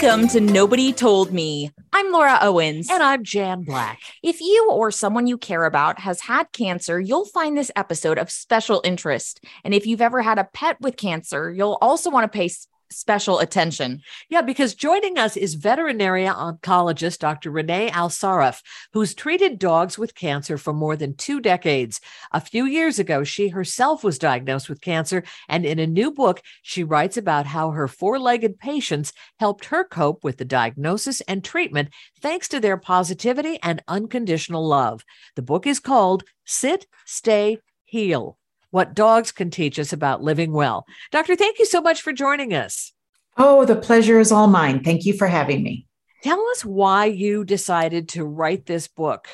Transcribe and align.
Welcome 0.00 0.28
to 0.28 0.40
Nobody 0.40 0.92
Told 0.92 1.32
Me. 1.32 1.70
I'm 1.92 2.12
Laura 2.12 2.38
Owens. 2.40 2.88
And 2.88 3.02
I'm 3.02 3.24
Jan 3.24 3.62
Black. 3.62 3.98
If 4.22 4.40
you 4.40 4.70
or 4.70 4.90
someone 4.90 5.26
you 5.26 5.36
care 5.36 5.64
about 5.64 5.98
has 5.98 6.20
had 6.20 6.52
cancer, 6.52 7.00
you'll 7.00 7.24
find 7.24 7.58
this 7.58 7.70
episode 7.76 8.16
of 8.16 8.30
special 8.30 8.80
interest. 8.84 9.44
And 9.64 9.74
if 9.74 9.86
you've 9.86 10.00
ever 10.00 10.22
had 10.22 10.38
a 10.38 10.48
pet 10.52 10.80
with 10.80 10.96
cancer, 10.96 11.52
you'll 11.52 11.78
also 11.80 12.10
want 12.10 12.24
to 12.24 12.36
pay 12.36 12.48
special 12.90 13.38
attention. 13.38 14.00
Yeah, 14.28 14.42
because 14.42 14.74
joining 14.74 15.18
us 15.18 15.36
is 15.36 15.54
veterinary 15.54 16.24
oncologist 16.24 17.18
Dr. 17.18 17.50
Renee 17.50 17.90
Alsarraf, 17.90 18.62
who's 18.92 19.14
treated 19.14 19.58
dogs 19.58 19.98
with 19.98 20.14
cancer 20.14 20.58
for 20.58 20.72
more 20.72 20.96
than 20.96 21.14
two 21.14 21.40
decades. 21.40 22.00
A 22.32 22.40
few 22.40 22.64
years 22.64 22.98
ago, 22.98 23.24
she 23.24 23.48
herself 23.48 24.02
was 24.02 24.18
diagnosed 24.18 24.68
with 24.68 24.80
cancer, 24.80 25.24
and 25.48 25.66
in 25.66 25.78
a 25.78 25.86
new 25.86 26.10
book, 26.10 26.40
she 26.62 26.84
writes 26.84 27.16
about 27.16 27.46
how 27.46 27.70
her 27.70 27.88
four 27.88 28.18
legged 28.18 28.58
patients 28.58 29.12
helped 29.38 29.66
her 29.66 29.84
cope 29.84 30.24
with 30.24 30.38
the 30.38 30.44
diagnosis 30.44 31.20
and 31.22 31.44
treatment 31.44 31.90
thanks 32.20 32.48
to 32.48 32.60
their 32.60 32.76
positivity 32.76 33.58
and 33.62 33.82
unconditional 33.88 34.66
love. 34.66 35.04
The 35.36 35.42
book 35.42 35.66
is 35.66 35.80
called 35.80 36.24
Sit, 36.44 36.86
Stay, 37.04 37.58
Heal 37.84 38.37
what 38.70 38.94
dogs 38.94 39.32
can 39.32 39.50
teach 39.50 39.78
us 39.78 39.92
about 39.92 40.22
living 40.22 40.52
well. 40.52 40.86
Doctor, 41.10 41.36
thank 41.36 41.58
you 41.58 41.66
so 41.66 41.80
much 41.80 42.02
for 42.02 42.12
joining 42.12 42.54
us. 42.54 42.92
Oh, 43.36 43.64
the 43.64 43.76
pleasure 43.76 44.18
is 44.18 44.32
all 44.32 44.48
mine. 44.48 44.82
Thank 44.82 45.04
you 45.04 45.12
for 45.12 45.26
having 45.26 45.62
me. 45.62 45.86
Tell 46.22 46.44
us 46.50 46.64
why 46.64 47.06
you 47.06 47.44
decided 47.44 48.08
to 48.10 48.24
write 48.24 48.66
this 48.66 48.88
book. 48.88 49.28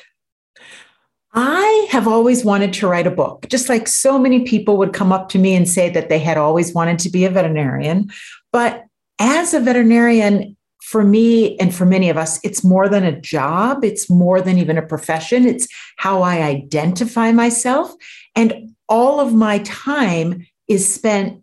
I 1.33 1.87
have 1.89 2.07
always 2.07 2.45
wanted 2.45 2.71
to 2.73 2.87
write 2.87 3.07
a 3.07 3.11
book, 3.11 3.47
just 3.49 3.67
like 3.67 3.87
so 3.87 4.17
many 4.17 4.45
people 4.45 4.77
would 4.77 4.93
come 4.93 5.11
up 5.11 5.27
to 5.29 5.39
me 5.39 5.55
and 5.55 5.67
say 5.67 5.89
that 5.89 6.07
they 6.07 6.19
had 6.19 6.37
always 6.37 6.73
wanted 6.73 6.99
to 6.99 7.09
be 7.09 7.25
a 7.25 7.29
veterinarian. 7.29 8.09
But 8.53 8.85
as 9.19 9.53
a 9.53 9.59
veterinarian, 9.59 10.55
for 10.81 11.03
me 11.03 11.57
and 11.57 11.73
for 11.73 11.85
many 11.85 12.11
of 12.11 12.17
us, 12.17 12.39
it's 12.43 12.63
more 12.63 12.87
than 12.87 13.03
a 13.03 13.19
job. 13.19 13.83
It's 13.83 14.07
more 14.07 14.39
than 14.39 14.59
even 14.59 14.77
a 14.77 14.85
profession. 14.85 15.47
It's 15.47 15.67
how 15.97 16.21
I 16.21 16.43
identify 16.43 17.31
myself. 17.31 17.91
And 18.35 18.74
all 18.89 19.19
of 19.19 19.33
my 19.33 19.59
time 19.59 20.45
is 20.67 20.91
spent 20.91 21.41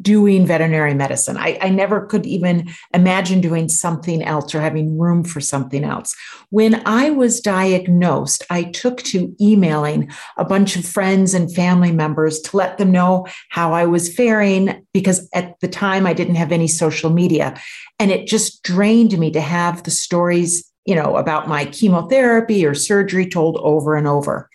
doing 0.00 0.46
veterinary 0.46 0.94
medicine. 0.94 1.36
I, 1.36 1.58
I, 1.60 1.68
never 1.68 2.06
could 2.06 2.24
even 2.24 2.70
imagine 2.94 3.40
doing 3.40 3.68
something 3.68 4.22
else 4.22 4.54
or 4.54 4.60
having 4.60 4.96
room 4.96 5.24
for 5.24 5.40
something 5.40 5.82
else. 5.82 6.14
When 6.50 6.80
I 6.86 7.10
was 7.10 7.40
diagnosed, 7.40 8.44
I 8.50 8.64
took 8.64 9.02
to 9.04 9.34
emailing 9.40 10.10
a 10.36 10.44
bunch 10.44 10.76
of 10.76 10.86
friends 10.86 11.34
and 11.34 11.52
family 11.52 11.90
members 11.90 12.40
to 12.42 12.56
let 12.56 12.78
them 12.78 12.92
know 12.92 13.26
how 13.48 13.72
I 13.72 13.84
was 13.84 14.14
faring 14.14 14.86
because 14.94 15.28
at 15.34 15.58
the 15.60 15.68
time 15.68 16.06
I 16.06 16.12
didn't 16.12 16.36
have 16.36 16.52
any 16.52 16.68
social 16.68 17.10
media. 17.10 17.60
And 17.98 18.12
it 18.12 18.28
just 18.28 18.62
drained 18.62 19.18
me 19.18 19.32
to 19.32 19.40
have 19.40 19.82
the 19.82 19.90
stories, 19.90 20.70
you 20.86 20.94
know, 20.94 21.16
about 21.16 21.48
my 21.48 21.64
chemotherapy 21.64 22.64
or 22.64 22.74
surgery 22.74 23.28
told 23.28 23.58
over 23.58 23.96
and 23.96 24.06
over 24.06 24.48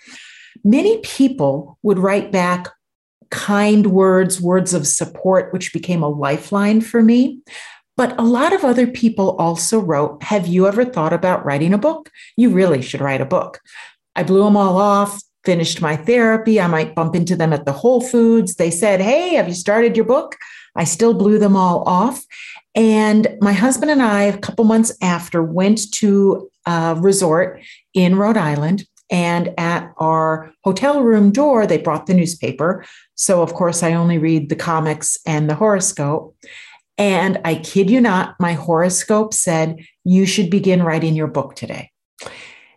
many 0.65 0.97
people 0.97 1.77
would 1.83 1.99
write 1.99 2.31
back 2.31 2.67
kind 3.29 3.87
words, 3.87 4.41
words 4.41 4.73
of 4.73 4.87
support, 4.87 5.53
which 5.53 5.71
became 5.71 6.03
a 6.03 6.09
lifeline 6.09 6.81
for 6.81 7.01
me. 7.01 7.39
But 7.97 8.19
a 8.19 8.23
lot 8.23 8.51
of 8.51 8.65
other 8.65 8.87
people 8.87 9.37
also 9.37 9.79
wrote, 9.79 10.21
Have 10.23 10.47
you 10.47 10.67
ever 10.67 10.83
thought 10.83 11.13
about 11.13 11.45
writing 11.45 11.73
a 11.73 11.77
book? 11.77 12.11
You 12.35 12.49
really 12.49 12.81
should 12.81 12.99
write 12.99 13.21
a 13.21 13.25
book. 13.25 13.61
I 14.15 14.23
blew 14.23 14.43
them 14.43 14.57
all 14.57 14.77
off, 14.77 15.21
finished 15.45 15.81
my 15.81 15.95
therapy. 15.95 16.59
I 16.59 16.67
might 16.67 16.95
bump 16.95 17.15
into 17.15 17.35
them 17.35 17.53
at 17.53 17.65
the 17.65 17.71
Whole 17.71 18.01
Foods. 18.01 18.55
They 18.55 18.71
said, 18.71 18.99
Hey, 18.99 19.35
have 19.35 19.47
you 19.47 19.53
started 19.53 19.95
your 19.95 20.05
book? 20.05 20.35
I 20.75 20.83
still 20.83 21.13
blew 21.13 21.39
them 21.39 21.55
all 21.55 21.87
off. 21.87 22.25
And 22.73 23.37
my 23.39 23.53
husband 23.53 23.91
and 23.91 24.01
I, 24.01 24.23
a 24.23 24.37
couple 24.37 24.65
months 24.65 24.91
after, 25.01 25.41
went 25.41 25.91
to 25.93 26.49
a 26.65 26.97
resort 26.99 27.61
in 27.93 28.17
Rhode 28.17 28.35
Island 28.35 28.85
and 29.09 29.53
at 29.57 29.93
our 29.97 30.53
hotel 30.63 31.03
room 31.03 31.31
door, 31.31 31.67
they 31.67 31.77
brought 31.77 32.07
the 32.07 32.13
newspaper. 32.13 32.85
So, 33.15 33.41
of 33.41 33.53
course, 33.53 33.83
I 33.83 33.93
only 33.93 34.17
read 34.17 34.49
the 34.49 34.55
comics 34.55 35.17
and 35.25 35.49
the 35.49 35.55
horoscope. 35.55 36.35
And 36.97 37.39
I 37.43 37.55
kid 37.55 37.89
you 37.89 38.01
not, 38.01 38.35
my 38.39 38.53
horoscope 38.53 39.33
said, 39.33 39.85
You 40.03 40.25
should 40.25 40.49
begin 40.49 40.81
writing 40.81 41.15
your 41.15 41.27
book 41.27 41.55
today. 41.55 41.91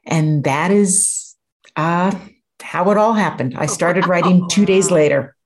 And 0.05 0.44
that 0.44 0.71
is 0.71 1.37
uh, 1.77 2.17
how 2.61 2.91
it 2.91 2.97
all 2.97 3.12
happened. 3.12 3.55
I 3.56 3.67
started 3.67 4.06
writing 4.06 4.49
two 4.49 4.67
days 4.67 4.91
later. 4.91 5.37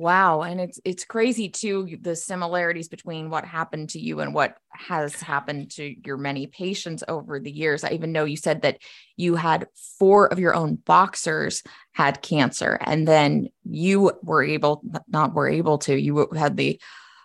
Wow, 0.00 0.42
and 0.42 0.60
it's 0.60 0.78
it's 0.84 1.04
crazy 1.04 1.48
too 1.48 1.98
the 2.00 2.14
similarities 2.14 2.88
between 2.88 3.30
what 3.30 3.44
happened 3.44 3.90
to 3.90 3.98
you 3.98 4.20
and 4.20 4.32
what 4.32 4.56
has 4.70 5.20
happened 5.20 5.72
to 5.72 5.92
your 6.06 6.16
many 6.16 6.46
patients 6.46 7.02
over 7.08 7.40
the 7.40 7.50
years. 7.50 7.82
I 7.82 7.90
even 7.90 8.12
know 8.12 8.24
you 8.24 8.36
said 8.36 8.62
that 8.62 8.78
you 9.16 9.34
had 9.34 9.66
four 9.98 10.28
of 10.28 10.38
your 10.38 10.54
own 10.54 10.76
boxers 10.76 11.64
had 11.92 12.22
cancer 12.22 12.78
and 12.82 13.08
then 13.08 13.48
you 13.64 14.12
were 14.22 14.44
able 14.44 14.82
not 15.08 15.34
were 15.34 15.48
able 15.48 15.78
to 15.78 15.96
you 16.00 16.28
had 16.36 16.56
the 16.56 16.80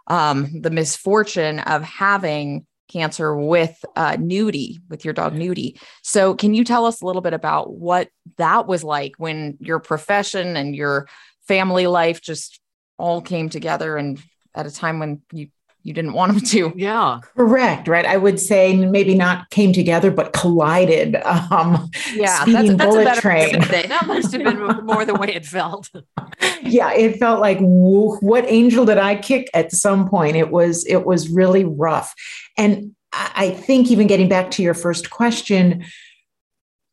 um 0.08 0.62
the 0.62 0.72
misfortune 0.72 1.60
of 1.60 1.84
having 1.84 2.66
cancer 2.90 3.36
with 3.36 3.84
uh, 3.96 4.14
Nudie, 4.18 4.78
with 4.90 5.06
your 5.06 5.14
dog 5.14 5.34
Nudie. 5.34 5.80
So, 6.02 6.36
can 6.36 6.54
you 6.54 6.64
tell 6.64 6.86
us 6.86 7.02
a 7.02 7.06
little 7.06 7.22
bit 7.22 7.34
about 7.34 7.74
what 7.74 8.10
that 8.38 8.68
was 8.68 8.84
like 8.84 9.14
when 9.18 9.58
your 9.60 9.80
profession 9.80 10.56
and 10.58 10.76
your 10.76 11.08
family 11.48 11.88
life 11.88 12.22
just 12.22 12.60
all 12.98 13.22
came 13.22 13.50
together 13.50 13.98
and 13.98 14.22
at 14.56 14.66
a 14.66 14.72
time 14.72 15.00
when 15.00 15.22
you 15.32 15.48
you 15.84 15.94
didn't 15.94 16.14
want 16.14 16.34
them 16.34 16.42
to. 16.42 16.74
Yeah. 16.78 17.20
Correct. 17.36 17.90
Right. 17.90 18.06
I 18.06 18.16
would 18.16 18.40
say 18.40 18.74
maybe 18.74 19.16
not 19.16 19.50
came 19.50 19.74
together, 19.74 20.12
but 20.12 20.32
collided. 20.32 21.18
Um, 21.18 21.92
yeah. 22.14 22.46
That's, 22.46 22.70
a, 22.70 22.76
that's 22.76 22.96
a 22.96 23.04
better 23.04 23.22
train. 23.22 23.60
that 23.60 24.08
must 24.08 24.32
have 24.32 24.44
been 24.44 24.86
more 24.86 25.04
the 25.04 25.14
way 25.14 25.36
it 25.36 25.46
felt. 25.46 25.90
yeah. 26.62 26.94
It 26.94 27.20
felt 27.20 27.42
like, 27.42 27.60
what 27.60 28.46
angel 28.48 28.86
did 28.86 28.98
I 28.98 29.18
kick 29.18 29.50
at 29.54 29.74
some 29.74 30.08
point? 30.08 30.38
It 30.38 30.52
was, 30.52 30.86
it 30.86 31.06
was 31.06 31.28
really 31.28 31.66
rough. 31.66 32.16
And 32.58 32.96
I 33.12 33.50
think 33.50 33.92
even 33.92 34.08
getting 34.08 34.30
back 34.30 34.52
to 34.52 34.64
your 34.64 34.74
first 34.74 35.10
question, 35.10 35.84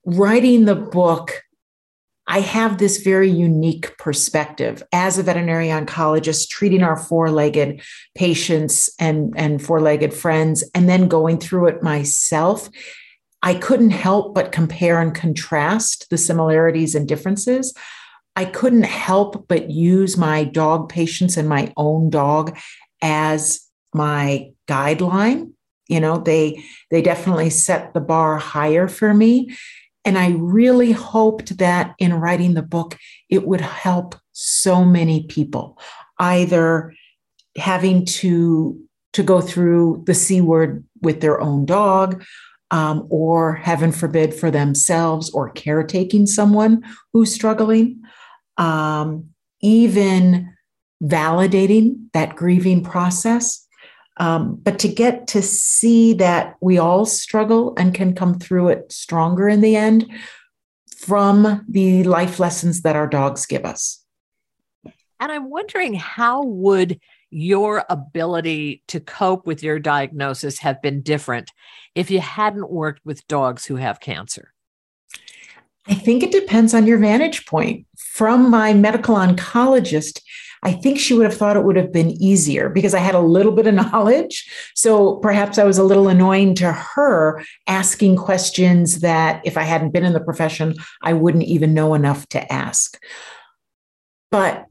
writing 0.04 0.64
the 0.64 0.74
book 0.74 1.42
I 2.30 2.42
have 2.42 2.78
this 2.78 2.98
very 2.98 3.28
unique 3.28 3.98
perspective 3.98 4.84
as 4.92 5.18
a 5.18 5.24
veterinary 5.24 5.66
oncologist, 5.66 6.48
treating 6.48 6.84
our 6.84 6.96
four 6.96 7.28
legged 7.28 7.82
patients 8.14 8.88
and, 9.00 9.34
and 9.36 9.60
four 9.60 9.80
legged 9.80 10.14
friends, 10.14 10.62
and 10.72 10.88
then 10.88 11.08
going 11.08 11.38
through 11.38 11.66
it 11.66 11.82
myself. 11.82 12.70
I 13.42 13.54
couldn't 13.54 13.90
help 13.90 14.32
but 14.32 14.52
compare 14.52 15.00
and 15.00 15.12
contrast 15.12 16.08
the 16.08 16.16
similarities 16.16 16.94
and 16.94 17.08
differences. 17.08 17.74
I 18.36 18.44
couldn't 18.44 18.84
help 18.84 19.48
but 19.48 19.68
use 19.68 20.16
my 20.16 20.44
dog 20.44 20.88
patients 20.88 21.36
and 21.36 21.48
my 21.48 21.72
own 21.76 22.10
dog 22.10 22.56
as 23.02 23.60
my 23.92 24.52
guideline. 24.68 25.50
You 25.88 25.98
know, 25.98 26.18
they 26.18 26.62
they 26.92 27.02
definitely 27.02 27.50
set 27.50 27.92
the 27.92 28.00
bar 28.00 28.38
higher 28.38 28.86
for 28.86 29.12
me. 29.12 29.56
And 30.04 30.16
I 30.18 30.30
really 30.30 30.92
hoped 30.92 31.58
that 31.58 31.94
in 31.98 32.14
writing 32.14 32.54
the 32.54 32.62
book, 32.62 32.96
it 33.28 33.46
would 33.46 33.60
help 33.60 34.14
so 34.32 34.84
many 34.84 35.24
people, 35.24 35.78
either 36.18 36.94
having 37.56 38.06
to, 38.06 38.80
to 39.12 39.22
go 39.22 39.40
through 39.40 40.02
the 40.06 40.14
C 40.14 40.40
word 40.40 40.84
with 41.02 41.20
their 41.20 41.40
own 41.40 41.66
dog, 41.66 42.24
um, 42.70 43.06
or 43.10 43.54
heaven 43.56 43.92
forbid 43.92 44.32
for 44.32 44.50
themselves, 44.50 45.28
or 45.30 45.50
caretaking 45.50 46.26
someone 46.26 46.82
who's 47.12 47.34
struggling, 47.34 48.00
um, 48.56 49.28
even 49.60 50.54
validating 51.02 52.06
that 52.12 52.36
grieving 52.36 52.82
process 52.82 53.66
um, 54.20 54.56
but 54.62 54.78
to 54.80 54.88
get 54.88 55.26
to 55.28 55.40
see 55.40 56.12
that 56.12 56.56
we 56.60 56.76
all 56.76 57.06
struggle 57.06 57.72
and 57.78 57.94
can 57.94 58.14
come 58.14 58.38
through 58.38 58.68
it 58.68 58.92
stronger 58.92 59.48
in 59.48 59.62
the 59.62 59.76
end 59.76 60.12
from 60.94 61.64
the 61.66 62.04
life 62.04 62.38
lessons 62.38 62.82
that 62.82 62.96
our 62.96 63.06
dogs 63.06 63.46
give 63.46 63.64
us. 63.64 64.04
And 65.18 65.32
I'm 65.32 65.48
wondering 65.48 65.94
how 65.94 66.44
would 66.44 67.00
your 67.30 67.84
ability 67.88 68.82
to 68.88 69.00
cope 69.00 69.46
with 69.46 69.62
your 69.62 69.78
diagnosis 69.78 70.58
have 70.58 70.82
been 70.82 71.00
different 71.00 71.50
if 71.94 72.10
you 72.10 72.20
hadn't 72.20 72.70
worked 72.70 73.00
with 73.06 73.26
dogs 73.26 73.64
who 73.64 73.76
have 73.76 74.00
cancer? 74.00 74.52
I 75.86 75.94
think 75.94 76.22
it 76.22 76.30
depends 76.30 76.74
on 76.74 76.86
your 76.86 76.98
vantage 76.98 77.46
point. 77.46 77.86
From 77.96 78.50
my 78.50 78.74
medical 78.74 79.14
oncologist, 79.14 80.20
I 80.62 80.72
think 80.72 80.98
she 80.98 81.14
would 81.14 81.24
have 81.24 81.36
thought 81.36 81.56
it 81.56 81.64
would 81.64 81.76
have 81.76 81.92
been 81.92 82.10
easier 82.22 82.68
because 82.68 82.92
I 82.94 82.98
had 82.98 83.14
a 83.14 83.20
little 83.20 83.52
bit 83.52 83.66
of 83.66 83.74
knowledge. 83.92 84.50
So 84.74 85.16
perhaps 85.16 85.58
I 85.58 85.64
was 85.64 85.78
a 85.78 85.84
little 85.84 86.08
annoying 86.08 86.54
to 86.56 86.72
her 86.72 87.42
asking 87.66 88.16
questions 88.16 89.00
that 89.00 89.40
if 89.44 89.56
I 89.56 89.62
hadn't 89.62 89.92
been 89.92 90.04
in 90.04 90.12
the 90.12 90.20
profession, 90.20 90.74
I 91.02 91.14
wouldn't 91.14 91.44
even 91.44 91.74
know 91.74 91.94
enough 91.94 92.28
to 92.30 92.52
ask. 92.52 93.02
But 94.30 94.66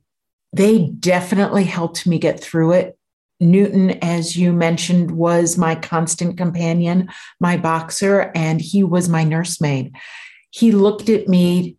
they 0.53 0.87
definitely 0.99 1.65
helped 1.65 2.07
me 2.07 2.19
get 2.19 2.39
through 2.39 2.73
it. 2.73 2.97
Newton, 3.39 3.91
as 4.01 4.35
you 4.35 4.51
mentioned, 4.51 5.11
was 5.11 5.57
my 5.57 5.75
constant 5.75 6.37
companion, 6.37 7.09
my 7.39 7.55
boxer, 7.55 8.31
and 8.35 8.59
he 8.59 8.83
was 8.83 9.07
my 9.07 9.23
nursemaid. 9.23 9.95
He 10.51 10.71
looked 10.71 11.09
at 11.09 11.27
me 11.27 11.77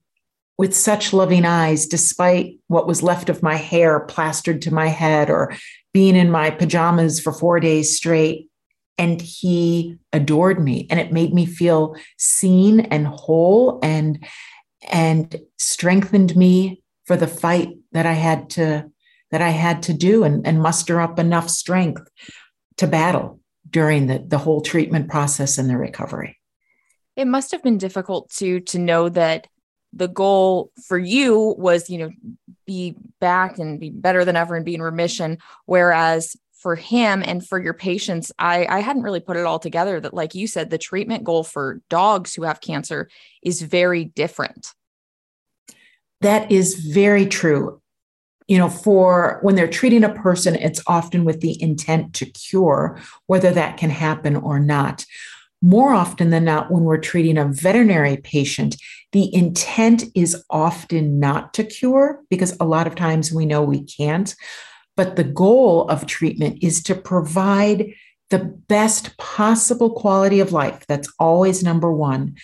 with 0.61 0.77
such 0.77 1.15
loving 1.15 1.47
eyes, 1.47 1.87
despite 1.87 2.59
what 2.67 2.87
was 2.87 3.03
left 3.03 3.31
of 3.31 3.43
my 3.43 3.55
hair 3.55 4.01
plastered 4.01 4.61
to 4.61 4.75
my 4.75 4.89
head 4.89 5.31
or 5.31 5.55
being 5.95 6.15
in 6.15 6.31
my 6.31 6.51
pajamas 6.51 7.19
for 7.19 7.33
four 7.33 7.59
days 7.61 7.97
straight. 7.97 8.51
And 8.99 9.23
he 9.23 9.97
adored 10.13 10.63
me, 10.63 10.87
and 10.91 11.01
it 11.01 11.15
made 11.15 11.33
me 11.33 11.47
feel 11.47 11.97
seen 12.19 12.81
and 12.81 13.07
whole 13.07 13.81
and 13.83 14.23
and 14.91 15.35
strengthened 15.57 16.37
me 16.37 16.83
for 17.07 17.17
the 17.17 17.27
fight 17.27 17.71
that 17.93 18.05
I 18.05 18.13
had 18.13 18.51
to 18.51 18.91
that 19.31 19.41
I 19.41 19.49
had 19.49 19.83
to 19.85 19.95
do 19.95 20.25
and, 20.25 20.47
and 20.47 20.61
muster 20.61 21.01
up 21.01 21.19
enough 21.19 21.49
strength 21.49 22.07
to 22.77 22.87
battle 22.87 23.41
during 23.71 24.09
the, 24.09 24.19
the 24.19 24.37
whole 24.37 24.61
treatment 24.61 25.09
process 25.09 25.57
and 25.57 25.71
the 25.71 25.79
recovery. 25.79 26.37
It 27.17 27.27
must 27.27 27.51
have 27.53 27.63
been 27.63 27.79
difficult 27.79 28.31
to 28.33 28.61
to 28.61 28.79
know 28.79 29.09
that 29.09 29.47
the 29.93 30.09
goal 30.09 30.71
for 30.87 30.99
you 30.99 31.55
was, 31.59 31.91
you 31.91 31.99
know, 31.99 32.11
be 32.67 32.97
back 33.21 33.59
and 33.59 33.81
be 33.81 33.91
better 33.91 34.25
than 34.25 34.37
ever 34.37 34.55
and 34.55 34.65
be 34.65 34.75
in 34.75 34.83
remission. 34.83 35.39
Whereas 35.67 36.37
for 36.55 36.77
him 36.77 37.23
and 37.27 37.47
for 37.47 37.61
your 37.61 37.75
patients, 37.75 38.31
I, 38.39 38.67
I 38.67 38.81
hadn't 38.81 39.03
really 39.03 39.21
put 39.21 39.37
it 39.37 39.47
all 39.47 39.59
together 39.59 39.99
that, 40.01 40.15
like 40.15 40.35
you 40.35 40.47
said, 40.47 40.71
the 40.71 40.79
treatment 40.79 41.25
goal 41.25 41.43
for 41.43 41.81
dogs 41.89 42.35
who 42.35 42.43
have 42.43 42.61
cancer 42.61 43.09
is 43.43 43.63
very 43.63 44.05
different. 44.05 44.69
That 46.21 46.53
is 46.53 46.75
very 46.75 47.27
true. 47.27 47.81
You 48.47 48.59
know, 48.59 48.69
for 48.69 49.39
when 49.43 49.55
they're 49.55 49.69
treating 49.69 50.05
a 50.05 50.13
person, 50.13 50.55
it's 50.55 50.83
often 50.87 51.25
with 51.25 51.41
the 51.41 51.61
intent 51.63 52.15
to 52.17 52.27
cure, 52.27 53.01
whether 53.27 53.53
that 53.53 53.77
can 53.77 53.91
happen 53.91 54.37
or 54.37 54.61
not. 54.61 55.07
More 55.63 55.93
often 55.93 56.31
than 56.31 56.45
not, 56.45 56.71
when 56.71 56.85
we're 56.85 56.99
treating 56.99 57.37
a 57.37 57.45
veterinary 57.45 58.17
patient, 58.17 58.77
the 59.13 59.35
intent 59.35 60.05
is 60.15 60.43
often 60.49 61.19
not 61.19 61.53
to 61.55 61.65
cure 61.65 62.21
because 62.31 62.57
a 62.59 62.65
lot 62.65 62.87
of 62.87 62.95
times 62.95 63.33
we 63.33 63.45
know 63.45 63.63
we 63.63 63.85
can't. 63.85 64.35
But 64.97 65.17
the 65.17 65.25
goal 65.25 65.89
of 65.89 66.07
treatment 66.07 66.63
is 66.63 66.83
to 66.85 66.95
provide 66.95 67.93
the 68.31 68.39
best 68.39 69.17
possible 69.19 69.91
quality 69.91 70.41
of 70.41 70.53
life. 70.53 70.85
That's 70.87 71.13
always 71.19 71.63
number 71.63 71.93
one 71.93 72.37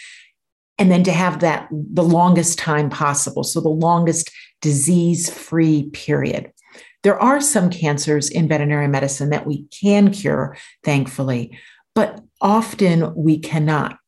and 0.78 0.90
then 0.90 1.04
to 1.04 1.12
have 1.12 1.40
that 1.40 1.68
the 1.70 2.02
longest 2.02 2.58
time 2.58 2.90
possible. 2.90 3.44
So, 3.44 3.60
the 3.60 3.68
longest 3.68 4.30
disease 4.60 5.30
free 5.30 5.90
period. 5.90 6.52
There 7.02 7.20
are 7.20 7.40
some 7.40 7.70
cancers 7.70 8.28
in 8.28 8.48
veterinary 8.48 8.88
medicine 8.88 9.30
that 9.30 9.46
we 9.46 9.64
can 9.64 10.10
cure, 10.10 10.56
thankfully, 10.82 11.56
but 11.94 12.20
often 12.40 13.14
we 13.14 13.38
cannot. 13.38 13.98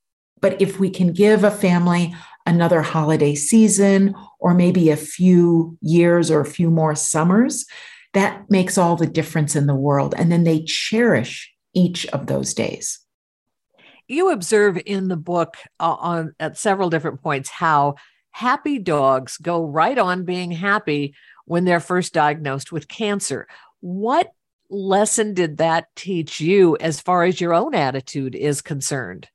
But 0.41 0.61
if 0.61 0.79
we 0.79 0.91
can 0.91 1.13
give 1.13 1.45
a 1.45 1.51
family 1.51 2.15
another 2.47 2.83
holiday 2.83 3.35
season 3.35 4.15
or 4.39 4.55
maybe 4.55 4.91
a 4.91 4.97
few 4.97 5.77
years 5.81 6.31
or 6.31 6.41
a 6.41 6.47
few 6.47 6.71
more 6.71 6.95
summers, 6.95 7.67
that 8.15 8.49
makes 8.51 8.79
all 8.79 8.97
the 8.97 9.07
difference 9.07 9.55
in 9.55 9.67
the 9.67 9.75
world. 9.75 10.15
And 10.17 10.33
then 10.33 10.45
they 10.45 10.63
cherish 10.65 11.53
each 11.75 12.07
of 12.07 12.27
those 12.27 12.55
days 12.55 13.01
you 14.09 14.31
observe 14.31 14.81
in 14.85 15.09
the 15.09 15.17
book 15.17 15.57
uh, 15.79 15.95
on 15.95 16.35
at 16.41 16.57
several 16.57 16.91
different 16.91 17.23
points 17.23 17.51
how 17.51 17.95
happy 18.31 18.79
dogs 18.79 19.37
go 19.37 19.65
right 19.65 19.99
on 19.99 20.25
being 20.25 20.51
happy 20.51 21.15
when 21.45 21.65
they're 21.65 21.81
first 21.81 22.15
diagnosed 22.15 22.73
with 22.73 22.89
cancer. 22.89 23.47
What 23.81 24.33
lesson 24.71 25.35
did 25.35 25.59
that 25.59 25.89
teach 25.97 26.41
you 26.41 26.77
as 26.79 27.01
far 27.01 27.25
as 27.25 27.41
your 27.41 27.55
own 27.55 27.75
attitude 27.75 28.35
is 28.35 28.61
concerned? 28.61 29.29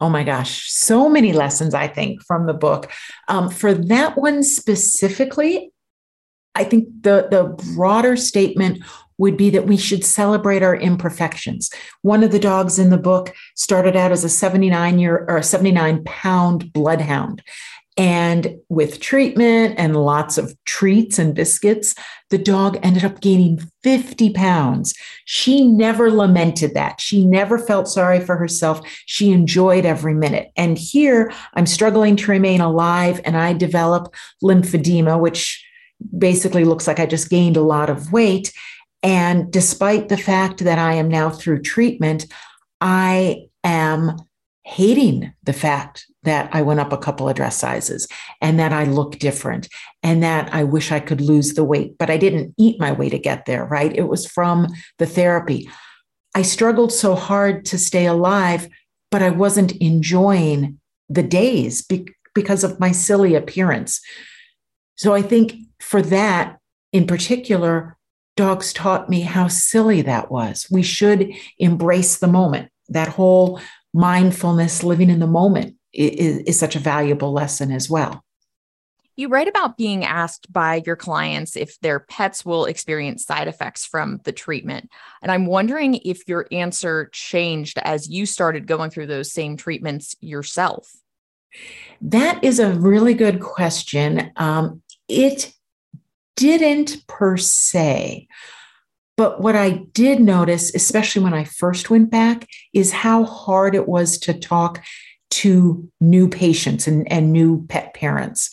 Oh 0.00 0.08
my 0.08 0.24
gosh, 0.24 0.70
so 0.70 1.08
many 1.08 1.32
lessons, 1.32 1.72
I 1.72 1.88
think, 1.88 2.22
from 2.24 2.46
the 2.46 2.54
book. 2.54 2.90
Um, 3.28 3.48
for 3.48 3.72
that 3.72 4.18
one 4.18 4.42
specifically, 4.42 5.72
I 6.54 6.64
think 6.64 6.88
the, 7.02 7.28
the 7.30 7.44
broader 7.74 8.16
statement 8.16 8.82
would 9.18 9.36
be 9.36 9.50
that 9.50 9.66
we 9.66 9.76
should 9.76 10.04
celebrate 10.04 10.62
our 10.62 10.74
imperfections. 10.74 11.70
One 12.02 12.24
of 12.24 12.32
the 12.32 12.38
dogs 12.38 12.78
in 12.78 12.90
the 12.90 12.98
book 12.98 13.34
started 13.54 13.96
out 13.96 14.12
as 14.12 14.24
a 14.24 14.28
79 14.28 14.98
year 14.98 15.24
or 15.28 15.40
79 15.42 16.02
pound 16.04 16.72
bloodhound. 16.72 17.42
And 17.96 18.56
with 18.68 18.98
treatment 18.98 19.76
and 19.78 19.96
lots 19.96 20.36
of 20.36 20.56
treats 20.64 21.18
and 21.18 21.32
biscuits, 21.32 21.94
the 22.30 22.38
dog 22.38 22.76
ended 22.82 23.04
up 23.04 23.20
gaining 23.20 23.60
50 23.84 24.32
pounds. 24.32 24.94
She 25.26 25.64
never 25.64 26.10
lamented 26.10 26.74
that. 26.74 27.00
She 27.00 27.24
never 27.24 27.56
felt 27.56 27.86
sorry 27.86 28.18
for 28.18 28.36
herself. 28.36 28.80
She 29.06 29.30
enjoyed 29.30 29.86
every 29.86 30.14
minute. 30.14 30.50
And 30.56 30.76
here 30.76 31.32
I'm 31.54 31.66
struggling 31.66 32.16
to 32.16 32.30
remain 32.32 32.60
alive 32.60 33.20
and 33.24 33.36
I 33.36 33.52
develop 33.52 34.12
lymphedema, 34.42 35.20
which 35.20 35.64
basically 36.18 36.64
looks 36.64 36.88
like 36.88 36.98
I 36.98 37.06
just 37.06 37.30
gained 37.30 37.56
a 37.56 37.62
lot 37.62 37.90
of 37.90 38.12
weight. 38.12 38.52
And 39.04 39.52
despite 39.52 40.08
the 40.08 40.16
fact 40.16 40.64
that 40.64 40.80
I 40.80 40.94
am 40.94 41.08
now 41.08 41.30
through 41.30 41.62
treatment, 41.62 42.26
I 42.80 43.46
am 43.62 44.16
hating 44.64 45.32
the 45.44 45.52
fact 45.52 46.06
that 46.24 46.48
I 46.52 46.62
went 46.62 46.80
up 46.80 46.92
a 46.92 46.98
couple 46.98 47.28
of 47.28 47.36
dress 47.36 47.56
sizes 47.56 48.08
and 48.40 48.58
that 48.58 48.72
I 48.72 48.84
look 48.84 49.18
different 49.18 49.68
and 50.02 50.22
that 50.22 50.52
I 50.52 50.64
wish 50.64 50.90
I 50.90 51.00
could 51.00 51.20
lose 51.20 51.54
the 51.54 51.64
weight, 51.64 51.96
but 51.98 52.10
I 52.10 52.16
didn't 52.16 52.54
eat 52.58 52.80
my 52.80 52.92
way 52.92 53.08
to 53.08 53.18
get 53.18 53.46
there, 53.46 53.64
right? 53.64 53.94
It 53.94 54.08
was 54.08 54.26
from 54.26 54.68
the 54.98 55.06
therapy. 55.06 55.68
I 56.34 56.42
struggled 56.42 56.92
so 56.92 57.14
hard 57.14 57.64
to 57.66 57.78
stay 57.78 58.06
alive, 58.06 58.68
but 59.10 59.22
I 59.22 59.30
wasn't 59.30 59.72
enjoying 59.72 60.80
the 61.08 61.22
days 61.22 61.82
be- 61.82 62.08
because 62.34 62.64
of 62.64 62.80
my 62.80 62.90
silly 62.90 63.34
appearance. 63.34 64.00
So 64.96 65.14
I 65.14 65.22
think 65.22 65.54
for 65.80 66.02
that 66.02 66.58
in 66.92 67.06
particular, 67.06 67.96
dogs 68.36 68.72
taught 68.72 69.08
me 69.08 69.20
how 69.20 69.48
silly 69.48 70.02
that 70.02 70.30
was. 70.30 70.66
We 70.70 70.82
should 70.82 71.32
embrace 71.58 72.18
the 72.18 72.26
moment. 72.26 72.70
That 72.88 73.08
whole 73.08 73.60
mindfulness, 73.92 74.82
living 74.82 75.10
in 75.10 75.20
the 75.20 75.26
moment, 75.26 75.76
is, 75.94 76.38
is 76.38 76.58
such 76.58 76.76
a 76.76 76.80
valuable 76.80 77.32
lesson 77.32 77.70
as 77.70 77.88
well. 77.88 78.24
You 79.16 79.28
write 79.28 79.46
about 79.46 79.76
being 79.76 80.04
asked 80.04 80.52
by 80.52 80.82
your 80.84 80.96
clients 80.96 81.56
if 81.56 81.78
their 81.80 82.00
pets 82.00 82.44
will 82.44 82.64
experience 82.64 83.24
side 83.24 83.46
effects 83.46 83.86
from 83.86 84.20
the 84.24 84.32
treatment. 84.32 84.90
And 85.22 85.30
I'm 85.30 85.46
wondering 85.46 85.94
if 86.04 86.26
your 86.26 86.48
answer 86.50 87.10
changed 87.12 87.78
as 87.78 88.08
you 88.08 88.26
started 88.26 88.66
going 88.66 88.90
through 88.90 89.06
those 89.06 89.32
same 89.32 89.56
treatments 89.56 90.16
yourself. 90.20 90.90
That 92.00 92.42
is 92.42 92.58
a 92.58 92.72
really 92.72 93.14
good 93.14 93.40
question. 93.40 94.32
Um, 94.36 94.82
it 95.08 95.52
didn't 96.34 97.06
per 97.06 97.36
se. 97.36 98.26
But 99.16 99.40
what 99.40 99.54
I 99.54 99.84
did 99.92 100.20
notice, 100.20 100.74
especially 100.74 101.22
when 101.22 101.34
I 101.34 101.44
first 101.44 101.88
went 101.88 102.10
back, 102.10 102.48
is 102.72 102.90
how 102.90 103.24
hard 103.24 103.76
it 103.76 103.86
was 103.86 104.18
to 104.18 104.34
talk 104.34 104.82
to 105.34 105.90
new 106.00 106.28
patients 106.28 106.86
and, 106.86 107.10
and 107.10 107.32
new 107.32 107.66
pet 107.66 107.92
parents. 107.94 108.50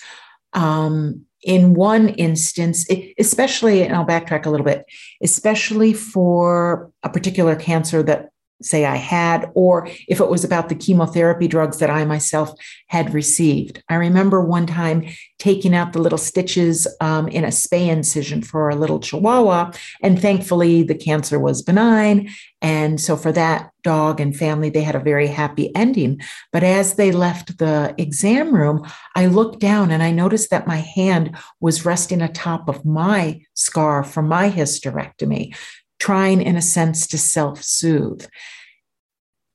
Um, 0.54 1.26
in 1.44 1.74
one 1.74 2.10
instance, 2.10 2.86
especially, 3.18 3.84
and 3.84 3.96
I'll 3.96 4.06
backtrack 4.06 4.46
a 4.46 4.50
little 4.50 4.66
bit, 4.66 4.86
especially 5.24 5.94
for 5.94 6.92
a 7.04 7.10
particular 7.10 7.56
cancer 7.56 8.04
that 8.04 8.31
say 8.62 8.86
I 8.86 8.96
had, 8.96 9.50
or 9.54 9.88
if 10.08 10.20
it 10.20 10.30
was 10.30 10.44
about 10.44 10.70
the 10.70 10.76
chemotherapy 10.76 11.48
drugs 11.48 11.80
that 11.80 11.90
I 11.90 12.06
myself 12.06 12.54
had 12.88 13.14
received. 13.14 13.84
I 13.90 13.96
remember 13.96 14.42
one 14.42 14.66
time 14.66 15.06
taking 15.40 15.74
out 15.74 15.94
the 15.94 16.02
little 16.02 16.18
stitches 16.18 16.88
um, 17.02 17.28
in 17.28 17.44
a 17.44 17.48
spay 17.48 17.88
incision 17.88 18.42
for 18.42 18.70
a 18.70 18.76
little 18.76 19.00
chihuahua, 19.00 19.72
and 20.02 20.22
thankfully 20.22 20.84
the 20.84 20.96
cancer 20.96 21.40
was 21.40 21.62
benign. 21.62 22.30
And 22.62 23.02
so 23.02 23.18
for 23.18 23.32
that 23.32 23.72
dog 23.84 24.20
and 24.20 24.36
family, 24.36 24.70
they 24.70 24.84
had 24.84 24.96
a 24.96 25.00
very 25.00 25.28
happy 25.28 25.76
ending. 25.76 26.22
But 26.52 26.64
as 26.64 26.96
they 26.96 27.12
left 27.12 27.58
the 27.58 27.96
exam 27.98 28.54
room, 28.54 28.86
I 29.16 29.26
looked 29.26 29.60
down 29.60 29.90
and 29.90 30.04
I 30.04 30.12
noticed 30.12 30.52
that 30.52 30.68
my 30.68 30.78
hand 30.78 31.36
was 31.60 31.86
resting 31.86 32.22
atop 32.22 32.70
of 32.70 32.86
my 32.86 33.42
scar 33.56 34.04
from 34.04 34.28
my 34.28 34.52
hysterectomy 34.52 35.56
trying 36.02 36.42
in 36.42 36.56
a 36.56 36.62
sense 36.64 37.06
to 37.06 37.16
self-soothe 37.16 38.26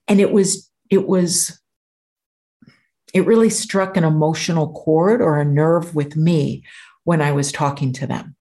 and 0.06 0.20
it 0.20 0.30
was 0.30 0.70
it 0.88 1.08
was 1.08 1.60
it 3.12 3.26
really 3.26 3.50
struck 3.50 3.96
an 3.96 4.04
emotional 4.04 4.72
chord 4.72 5.20
or 5.20 5.40
a 5.40 5.44
nerve 5.44 5.92
with 5.96 6.14
me 6.14 6.62
when 7.02 7.20
i 7.20 7.32
was 7.32 7.50
talking 7.50 7.92
to 7.92 8.06
them 8.06 8.36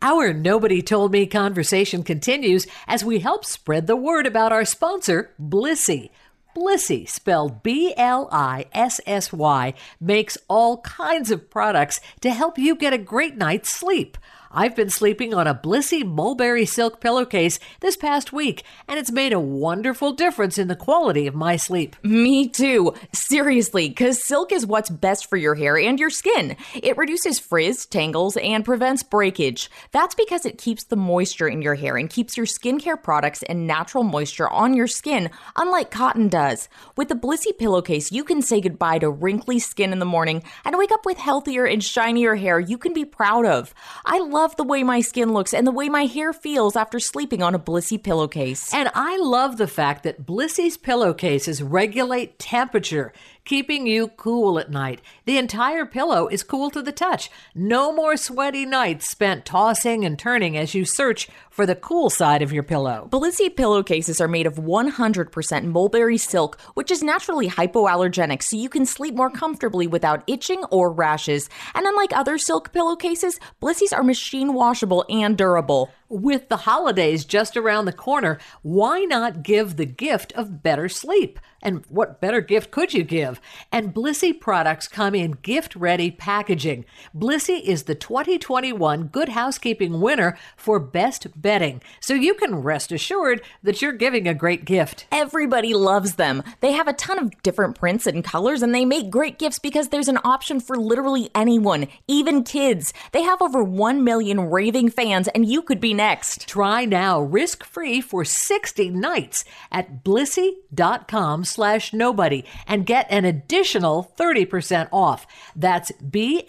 our 0.00 0.32
Nobody 0.32 0.80
Told 0.80 1.10
Me 1.10 1.26
conversation 1.26 2.04
continues 2.04 2.68
as 2.86 3.04
we 3.04 3.18
help 3.18 3.44
spread 3.44 3.88
the 3.88 3.96
word 3.96 4.26
about 4.26 4.52
our 4.52 4.64
sponsor, 4.64 5.34
Blissy. 5.42 6.10
Blissy, 6.54 7.08
spelled 7.08 7.64
B 7.64 7.94
L 7.96 8.28
I 8.30 8.66
S 8.72 9.00
S 9.06 9.32
Y, 9.32 9.74
makes 10.00 10.38
all 10.46 10.82
kinds 10.82 11.32
of 11.32 11.50
products 11.50 12.00
to 12.20 12.30
help 12.30 12.58
you 12.58 12.76
get 12.76 12.92
a 12.92 12.98
great 12.98 13.36
night's 13.36 13.70
sleep. 13.70 14.16
I've 14.50 14.74
been 14.74 14.88
sleeping 14.88 15.34
on 15.34 15.46
a 15.46 15.54
Blissy 15.54 16.04
mulberry 16.04 16.64
silk 16.64 17.00
pillowcase 17.00 17.58
this 17.80 17.96
past 17.96 18.32
week, 18.32 18.62
and 18.86 18.98
it's 18.98 19.12
made 19.12 19.34
a 19.34 19.40
wonderful 19.40 20.12
difference 20.12 20.56
in 20.56 20.68
the 20.68 20.76
quality 20.76 21.26
of 21.26 21.34
my 21.34 21.56
sleep. 21.56 21.96
Me 22.02 22.48
too. 22.48 22.94
Seriously, 23.12 23.88
because 23.90 24.24
silk 24.24 24.50
is 24.50 24.64
what's 24.64 24.88
best 24.88 25.28
for 25.28 25.36
your 25.36 25.54
hair 25.54 25.76
and 25.76 26.00
your 26.00 26.08
skin. 26.08 26.56
It 26.74 26.96
reduces 26.96 27.38
frizz, 27.38 27.84
tangles, 27.84 28.38
and 28.38 28.64
prevents 28.64 29.02
breakage. 29.02 29.70
That's 29.92 30.14
because 30.14 30.46
it 30.46 30.56
keeps 30.56 30.84
the 30.84 30.96
moisture 30.96 31.48
in 31.48 31.60
your 31.60 31.74
hair 31.74 31.98
and 31.98 32.08
keeps 32.08 32.36
your 32.36 32.46
skincare 32.46 33.02
products 33.02 33.42
and 33.42 33.66
natural 33.66 34.02
moisture 34.02 34.48
on 34.48 34.72
your 34.72 34.86
skin, 34.86 35.28
unlike 35.56 35.90
cotton 35.90 36.28
does. 36.28 36.70
With 36.96 37.08
the 37.08 37.14
Blissy 37.14 37.56
pillowcase, 37.56 38.10
you 38.12 38.24
can 38.24 38.40
say 38.40 38.62
goodbye 38.62 39.00
to 39.00 39.10
wrinkly 39.10 39.58
skin 39.58 39.92
in 39.92 39.98
the 39.98 40.06
morning 40.06 40.42
and 40.64 40.78
wake 40.78 40.92
up 40.92 41.04
with 41.04 41.18
healthier 41.18 41.66
and 41.66 41.84
shinier 41.84 42.34
hair 42.34 42.58
you 42.58 42.78
can 42.78 42.94
be 42.94 43.04
proud 43.04 43.44
of. 43.44 43.74
I 44.06 44.20
love 44.20 44.37
love 44.38 44.54
the 44.54 44.62
way 44.62 44.84
my 44.84 45.00
skin 45.00 45.32
looks 45.32 45.52
and 45.52 45.66
the 45.66 45.72
way 45.72 45.88
my 45.88 46.04
hair 46.04 46.32
feels 46.32 46.76
after 46.76 47.00
sleeping 47.00 47.42
on 47.42 47.56
a 47.56 47.58
Blissy 47.58 48.00
pillowcase. 48.00 48.72
And 48.72 48.88
I 48.94 49.16
love 49.16 49.56
the 49.56 49.66
fact 49.66 50.04
that 50.04 50.24
Blissy's 50.24 50.76
pillowcases 50.76 51.60
regulate 51.60 52.38
temperature 52.38 53.12
keeping 53.48 53.86
you 53.86 54.08
cool 54.08 54.58
at 54.58 54.70
night. 54.70 55.00
The 55.24 55.38
entire 55.38 55.86
pillow 55.86 56.28
is 56.28 56.42
cool 56.42 56.68
to 56.70 56.82
the 56.82 56.92
touch. 56.92 57.30
No 57.54 57.90
more 57.90 58.18
sweaty 58.18 58.66
nights 58.66 59.08
spent 59.08 59.46
tossing 59.46 60.04
and 60.04 60.18
turning 60.18 60.54
as 60.58 60.74
you 60.74 60.84
search 60.84 61.30
for 61.48 61.64
the 61.64 61.74
cool 61.74 62.10
side 62.10 62.42
of 62.42 62.52
your 62.52 62.62
pillow. 62.62 63.08
Blissy 63.10 63.48
pillowcases 63.54 64.20
are 64.20 64.28
made 64.28 64.46
of 64.46 64.56
100% 64.56 65.64
mulberry 65.64 66.18
silk, 66.18 66.60
which 66.74 66.90
is 66.90 67.02
naturally 67.02 67.48
hypoallergenic, 67.48 68.42
so 68.42 68.54
you 68.54 68.68
can 68.68 68.84
sleep 68.84 69.14
more 69.14 69.30
comfortably 69.30 69.86
without 69.86 70.22
itching 70.26 70.62
or 70.64 70.92
rashes. 70.92 71.48
And 71.74 71.86
unlike 71.86 72.12
other 72.14 72.36
silk 72.36 72.72
pillowcases, 72.72 73.40
Blissy's 73.62 73.94
are 73.94 74.02
machine 74.02 74.52
washable 74.52 75.06
and 75.08 75.38
durable. 75.38 75.90
With 76.10 76.48
the 76.48 76.56
holidays 76.58 77.24
just 77.24 77.56
around 77.56 77.84
the 77.84 77.92
corner, 77.92 78.38
why 78.62 79.00
not 79.00 79.42
give 79.42 79.76
the 79.76 79.84
gift 79.84 80.32
of 80.32 80.62
better 80.62 80.88
sleep? 80.88 81.38
And 81.60 81.84
what 81.88 82.20
better 82.20 82.40
gift 82.40 82.70
could 82.70 82.94
you 82.94 83.02
give? 83.02 83.40
And 83.72 83.92
Blissy 83.92 84.38
products 84.38 84.86
come 84.86 85.14
in 85.14 85.32
gift 85.42 85.74
ready 85.74 86.10
packaging. 86.10 86.84
Blissy 87.16 87.60
is 87.60 87.84
the 87.84 87.96
2021 87.96 89.08
Good 89.08 89.30
Housekeeping 89.30 90.00
winner 90.00 90.38
for 90.56 90.78
best 90.78 91.26
bedding, 91.40 91.82
so 92.00 92.14
you 92.14 92.34
can 92.34 92.62
rest 92.62 92.92
assured 92.92 93.42
that 93.62 93.82
you're 93.82 93.92
giving 93.92 94.28
a 94.28 94.34
great 94.34 94.64
gift. 94.64 95.06
Everybody 95.10 95.74
loves 95.74 96.14
them. 96.14 96.44
They 96.60 96.72
have 96.72 96.86
a 96.86 96.92
ton 96.92 97.18
of 97.18 97.42
different 97.42 97.76
prints 97.76 98.06
and 98.06 98.22
colors, 98.22 98.62
and 98.62 98.72
they 98.74 98.84
make 98.84 99.10
great 99.10 99.38
gifts 99.38 99.58
because 99.58 99.88
there's 99.88 100.08
an 100.08 100.20
option 100.24 100.60
for 100.60 100.76
literally 100.76 101.28
anyone, 101.34 101.88
even 102.06 102.44
kids. 102.44 102.92
They 103.12 103.22
have 103.22 103.42
over 103.42 103.64
1 103.64 104.04
million 104.04 104.42
raving 104.42 104.90
fans, 104.90 105.26
and 105.28 105.48
you 105.48 105.62
could 105.62 105.80
be 105.80 105.94
next. 105.94 106.46
Try 106.46 106.84
now 106.84 107.20
risk 107.20 107.64
free 107.64 108.00
for 108.00 108.24
60 108.24 108.90
nights 108.90 109.44
at 109.72 110.04
blissy.com 110.04 111.44
slash 111.48 111.92
nobody 111.92 112.44
and 112.66 112.86
get 112.86 113.06
an 113.10 113.24
additional 113.24 114.12
30% 114.18 114.88
off. 114.92 115.26
That's 115.56 115.90
B-L-I-S-S-Y 115.92 116.44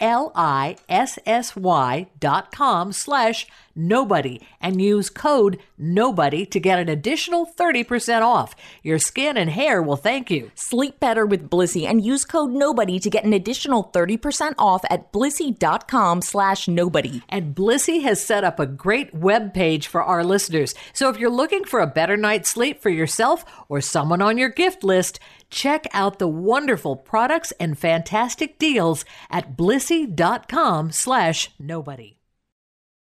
dot 2.19 2.51
com 2.51 2.91
slash 2.93 3.47
nobody 3.79 4.41
and 4.61 4.81
use 4.81 5.09
code 5.09 5.57
nobody 5.77 6.45
to 6.45 6.59
get 6.59 6.79
an 6.79 6.89
additional 6.89 7.45
30% 7.45 8.21
off. 8.21 8.55
Your 8.83 8.99
skin 8.99 9.37
and 9.37 9.49
hair 9.49 9.81
will 9.81 9.95
thank 9.95 10.29
you. 10.29 10.51
Sleep 10.55 10.99
better 10.99 11.25
with 11.25 11.49
Blissy 11.49 11.87
and 11.87 12.03
use 12.03 12.25
code 12.25 12.51
nobody 12.51 12.99
to 12.99 13.09
get 13.09 13.23
an 13.23 13.33
additional 13.33 13.89
30% 13.93 14.53
off 14.57 14.83
at 14.89 15.11
blissy.com 15.11 16.21
slash 16.21 16.67
nobody. 16.67 17.21
And 17.29 17.55
Blissy 17.55 18.03
has 18.03 18.23
set 18.23 18.43
up 18.43 18.59
a 18.59 18.65
great 18.65 19.13
web 19.13 19.53
page 19.53 19.87
for 19.87 20.03
our 20.03 20.23
listeners. 20.23 20.75
So 20.93 21.09
if 21.09 21.17
you're 21.17 21.29
looking 21.29 21.63
for 21.63 21.79
a 21.79 21.87
better 21.87 22.17
night's 22.17 22.49
sleep 22.49 22.81
for 22.81 22.89
yourself 22.89 23.45
or 23.69 23.81
someone 23.81 24.21
on 24.21 24.37
your 24.37 24.49
gift 24.49 24.83
list, 24.83 25.19
check 25.49 25.87
out 25.93 26.19
the 26.19 26.27
wonderful 26.27 26.95
products 26.95 27.51
and 27.59 27.77
fantastic 27.77 28.59
deals 28.59 29.05
at 29.31 29.55
blissy.com 29.55 30.91
slash 30.91 31.49
nobody. 31.59 32.18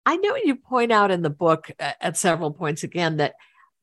I 0.07 0.17
know 0.17 0.37
you 0.37 0.57
point 0.57 0.93
out 0.93 1.11
in 1.11 1.23
the 1.23 1.31
book 1.31 1.71
uh, 1.79 1.93
at 2.01 2.17
several 2.17 2.53
points 2.53 2.83
again 2.83 3.19
that 3.19 3.35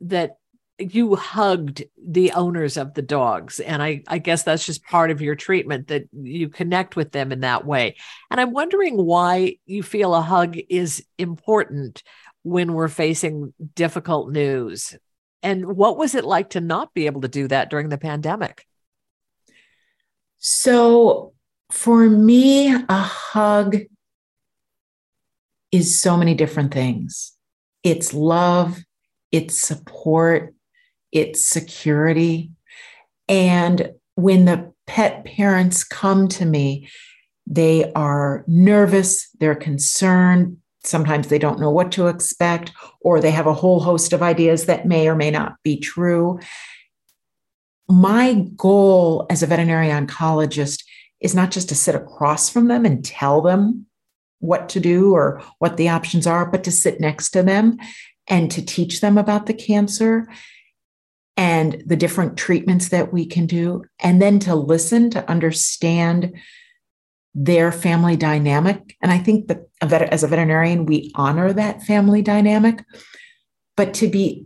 that 0.02 0.38
you 0.80 1.16
hugged 1.16 1.84
the 2.04 2.32
owners 2.32 2.78
of 2.78 2.94
the 2.94 3.02
dogs. 3.02 3.60
And 3.60 3.84
I, 3.84 4.04
I 4.08 4.18
guess 4.18 4.44
that's 4.44 4.66
just 4.66 4.84
part 4.84 5.12
of 5.12 5.22
your 5.22 5.36
treatment 5.36 5.88
that 5.88 6.06
you 6.12 6.50
connect 6.50 6.96
with 6.96 7.12
them 7.12 7.32
in 7.32 7.42
that 7.42 7.66
way. 7.66 7.98
And 8.30 8.40
i'm 8.40 8.52
wondering 8.52 8.98
why 8.98 9.58
you 9.66 9.84
feel 9.84 10.16
a 10.16 10.22
hug 10.22 10.58
is 10.70 11.06
important 11.18 12.04
when 12.44 12.74
we're 12.74 12.88
facing 12.88 13.54
difficult 13.76 14.32
news. 14.32 14.96
And 15.44 15.76
what 15.76 15.98
was 15.98 16.16
it 16.16 16.24
like 16.24 16.52
to 16.52 16.62
not 16.62 16.94
be 16.94 17.06
able 17.06 17.22
to 17.22 17.28
do 17.28 17.48
that 17.48 17.70
during 17.70 17.90
the 17.90 17.98
pandemic? 17.98 18.66
So 20.38 21.34
for 21.70 22.10
me 22.10 22.74
a 22.74 22.86
hug 22.90 23.78
is 25.72 26.00
so 26.00 26.18
many 26.18 26.36
different 26.36 26.74
things 26.74 27.34
it's 27.84 28.14
love, 28.14 28.80
it's 29.32 29.58
support, 29.58 30.54
it's 31.12 31.44
security. 31.44 32.52
And 33.28 33.94
when 34.16 34.46
the 34.46 34.72
pet 34.86 35.26
parents 35.26 35.84
come 35.84 36.28
to 36.28 36.46
me, 36.46 36.90
they 37.48 37.92
are 37.94 38.44
nervous, 38.48 39.30
they're 39.40 39.56
concerned. 39.56 40.58
Sometimes 40.84 41.28
they 41.28 41.40
don't 41.40 41.60
know 41.60 41.72
what 41.72 41.92
to 41.94 42.08
expect, 42.08 42.72
or 43.02 43.20
they 43.20 43.32
have 43.32 43.48
a 43.48 43.54
whole 43.54 43.80
host 43.80 44.14
of 44.14 44.22
ideas 44.22 44.66
that 44.66 44.86
may 44.86 45.08
or 45.08 45.16
may 45.16 45.32
not 45.32 45.56
be 45.64 45.80
true. 45.80 46.40
My 47.90 48.46
goal 48.56 49.26
as 49.30 49.44
a 49.44 49.48
veterinary 49.48 49.88
oncologist 49.88 50.84
is 51.20 51.36
not 51.36 51.52
just 51.52 51.70
to 51.70 51.76
sit 51.76 51.96
across 51.96 52.50
from 52.50 52.68
them 52.68 52.86
and 52.86 53.04
tell 53.04 53.42
them 53.42 53.86
what 54.42 54.70
to 54.70 54.80
do 54.80 55.14
or 55.14 55.42
what 55.60 55.78
the 55.78 55.90
options 55.90 56.28
are, 56.28 56.46
but 56.46 56.64
to 56.66 56.72
sit 56.72 57.00
next 57.00 57.32
to 57.32 57.42
them 57.42 57.78
and 58.28 58.52
to 58.52 58.62
teach 58.62 59.02
them 59.02 59.18
about 59.18 59.46
the 59.46 59.54
cancer 59.54 60.28
and 61.38 61.82
the 61.86 61.96
different 61.96 62.38
treatments 62.38 62.90
that 62.90 63.14
we 63.14 63.26
can 63.26 63.46
do, 63.46 63.84
and 64.00 64.22
then 64.22 64.38
to 64.40 64.54
listen 64.54 65.10
to 65.10 65.28
understand 65.30 66.34
their 67.34 67.72
family 67.72 68.18
dynamic. 68.18 68.98
And 69.02 69.12
I 69.12 69.18
think 69.18 69.48
that 69.48 69.64
as 69.82 70.24
a 70.24 70.28
veterinarian, 70.28 70.86
we 70.86 71.12
honor 71.16 71.54
that 71.54 71.82
family 71.84 72.22
dynamic, 72.22 72.84
but 73.78 73.94
to 73.96 74.10
be 74.10 74.46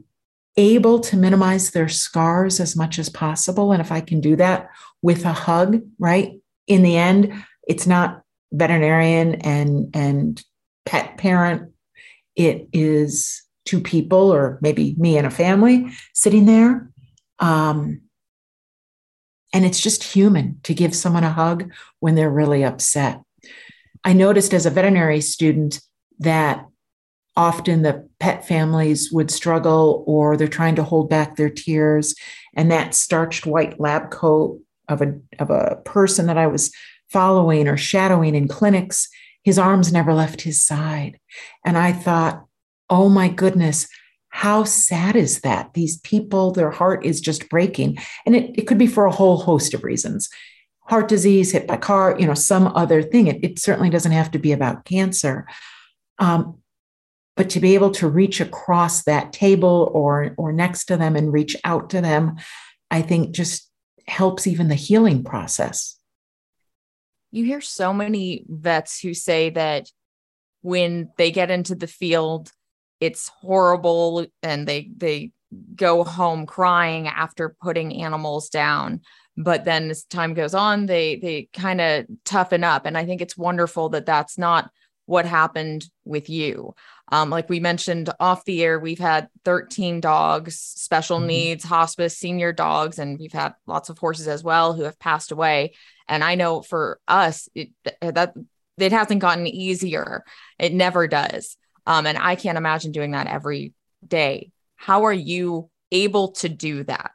able 0.55 0.99
to 0.99 1.17
minimize 1.17 1.71
their 1.71 1.89
scars 1.89 2.59
as 2.59 2.75
much 2.75 2.99
as 2.99 3.09
possible. 3.09 3.71
And 3.71 3.81
if 3.81 3.91
I 3.91 3.99
can 3.99 4.21
do 4.21 4.35
that 4.37 4.69
with 5.01 5.25
a 5.25 5.33
hug, 5.33 5.81
right? 5.99 6.39
In 6.67 6.83
the 6.83 6.95
end, 6.95 7.33
it's 7.67 7.87
not 7.87 8.21
veterinarian 8.57 9.35
and 9.35 9.89
and 9.93 10.43
pet 10.85 11.17
parent 11.17 11.71
it 12.35 12.67
is 12.73 13.43
two 13.65 13.81
people 13.81 14.33
or 14.33 14.59
maybe 14.61 14.95
me 14.97 15.17
and 15.17 15.25
a 15.25 15.31
family 15.31 15.87
sitting 16.13 16.45
there 16.45 16.89
um, 17.39 18.01
and 19.53 19.65
it's 19.65 19.81
just 19.81 20.03
human 20.03 20.59
to 20.63 20.73
give 20.73 20.95
someone 20.95 21.23
a 21.23 21.31
hug 21.31 21.71
when 21.99 22.15
they're 22.15 22.29
really 22.29 22.63
upset 22.63 23.21
i 24.03 24.13
noticed 24.13 24.53
as 24.53 24.65
a 24.65 24.71
veterinary 24.71 25.21
student 25.21 25.81
that 26.19 26.65
often 27.37 27.81
the 27.81 28.07
pet 28.19 28.47
families 28.47 29.11
would 29.11 29.29
struggle 29.29 30.03
or 30.07 30.37
they're 30.37 30.47
trying 30.47 30.75
to 30.75 30.83
hold 30.83 31.09
back 31.09 31.35
their 31.35 31.49
tears. 31.49 32.15
And 32.55 32.71
that 32.71 32.95
starched 32.95 33.45
white 33.45 33.79
lab 33.79 34.09
coat 34.11 34.61
of 34.87 35.01
a, 35.01 35.19
of 35.39 35.49
a 35.49 35.81
person 35.83 36.27
that 36.27 36.37
I 36.37 36.47
was 36.47 36.71
following 37.15 37.65
or 37.69 37.77
shadowing 37.77 38.35
in 38.35 38.49
clinics, 38.49 39.07
his 39.41 39.57
arms 39.57 39.93
never 39.93 40.13
left 40.13 40.41
his 40.41 40.61
side. 40.61 41.17
And 41.63 41.77
I 41.77 41.93
thought, 41.93 42.43
oh 42.89 43.07
my 43.07 43.29
goodness, 43.29 43.87
how 44.27 44.65
sad 44.65 45.15
is 45.15 45.39
that? 45.39 45.73
These 45.73 46.01
people, 46.01 46.51
their 46.51 46.71
heart 46.71 47.05
is 47.05 47.21
just 47.21 47.47
breaking. 47.47 47.99
And 48.25 48.35
it, 48.35 48.59
it 48.59 48.67
could 48.67 48.77
be 48.77 48.85
for 48.85 49.05
a 49.05 49.11
whole 49.11 49.37
host 49.37 49.73
of 49.73 49.85
reasons 49.85 50.29
heart 50.87 51.07
disease, 51.07 51.51
hit 51.51 51.65
by 51.65 51.77
car, 51.77 52.15
you 52.19 52.27
know, 52.27 52.35
some 52.35 52.67
other 52.75 53.01
thing. 53.01 53.25
It, 53.27 53.43
it 53.43 53.59
certainly 53.59 53.89
doesn't 53.89 54.11
have 54.11 54.29
to 54.31 54.37
be 54.37 54.51
about 54.51 54.85
cancer. 54.85 55.47
Um, 56.19 56.59
but 57.37 57.49
to 57.51 57.59
be 57.59 57.75
able 57.75 57.91
to 57.91 58.09
reach 58.09 58.41
across 58.41 59.03
that 59.03 59.31
table 59.31 59.89
or 59.93 60.35
or 60.37 60.51
next 60.51 60.85
to 60.85 60.97
them 60.97 61.15
and 61.15 61.33
reach 61.33 61.55
out 61.63 61.89
to 61.89 62.01
them 62.01 62.37
i 62.91 63.01
think 63.01 63.35
just 63.35 63.69
helps 64.07 64.47
even 64.47 64.67
the 64.67 64.75
healing 64.75 65.23
process 65.23 65.97
you 67.35 67.43
hear 67.43 67.61
so 67.61 67.93
many 67.93 68.45
vets 68.47 68.99
who 68.99 69.13
say 69.13 69.49
that 69.51 69.91
when 70.61 71.09
they 71.17 71.31
get 71.31 71.51
into 71.51 71.75
the 71.75 71.87
field 71.87 72.51
it's 73.01 73.29
horrible 73.41 74.25
and 74.41 74.67
they 74.67 74.89
they 74.95 75.31
go 75.75 76.03
home 76.03 76.45
crying 76.45 77.07
after 77.07 77.55
putting 77.61 78.01
animals 78.01 78.49
down. 78.49 79.01
But 79.37 79.65
then 79.65 79.89
as 79.89 80.05
time 80.05 80.33
goes 80.33 80.55
on 80.55 80.85
they 80.85 81.17
they 81.17 81.49
kind 81.53 81.81
of 81.81 82.05
toughen 82.23 82.63
up. 82.63 82.85
And 82.85 82.97
i 82.97 83.05
think 83.05 83.21
it's 83.21 83.37
wonderful 83.37 83.89
that 83.89 84.05
that's 84.05 84.37
not 84.37 84.71
what 85.05 85.25
happened 85.25 85.85
with 86.03 86.29
you 86.29 86.73
um, 87.11 87.29
like 87.29 87.49
we 87.49 87.59
mentioned 87.59 88.09
off 88.19 88.45
the 88.45 88.63
air, 88.63 88.79
we've 88.79 88.99
had 88.99 89.29
13 89.43 89.99
dogs, 89.99 90.57
special 90.57 91.17
mm-hmm. 91.17 91.27
needs, 91.27 91.63
hospice, 91.63 92.17
senior 92.17 92.51
dogs, 92.51 92.97
and 92.97 93.19
we've 93.19 93.33
had 93.33 93.53
lots 93.67 93.89
of 93.89 93.99
horses 93.99 94.27
as 94.27 94.43
well 94.43 94.73
who 94.73 94.83
have 94.83 94.99
passed 94.99 95.31
away. 95.31 95.73
And 96.07 96.23
I 96.23 96.35
know 96.35 96.61
for 96.61 96.99
us, 97.07 97.47
it, 97.53 97.69
that 98.01 98.33
it 98.77 98.91
hasn't 98.91 99.21
gotten 99.21 99.47
easier. 99.47 100.23
It 100.57 100.73
never 100.73 101.07
does. 101.07 101.57
Um, 101.85 102.07
and 102.07 102.17
I 102.17 102.35
can't 102.35 102.57
imagine 102.57 102.91
doing 102.91 103.11
that 103.11 103.27
every 103.27 103.73
day. 104.05 104.51
How 104.75 105.05
are 105.05 105.13
you 105.13 105.69
able 105.91 106.31
to 106.33 106.49
do 106.49 106.83
that? 106.85 107.11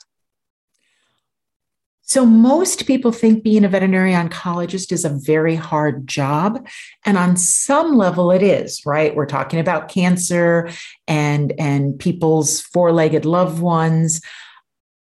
So, 2.10 2.26
most 2.26 2.88
people 2.88 3.12
think 3.12 3.44
being 3.44 3.64
a 3.64 3.68
veterinary 3.68 4.14
oncologist 4.14 4.90
is 4.90 5.04
a 5.04 5.16
very 5.22 5.54
hard 5.54 6.08
job. 6.08 6.66
And 7.06 7.16
on 7.16 7.36
some 7.36 7.96
level, 7.96 8.32
it 8.32 8.42
is, 8.42 8.84
right? 8.84 9.14
We're 9.14 9.26
talking 9.26 9.60
about 9.60 9.88
cancer 9.88 10.70
and, 11.06 11.52
and 11.56 11.96
people's 11.96 12.62
four 12.62 12.90
legged 12.90 13.24
loved 13.24 13.62
ones. 13.62 14.20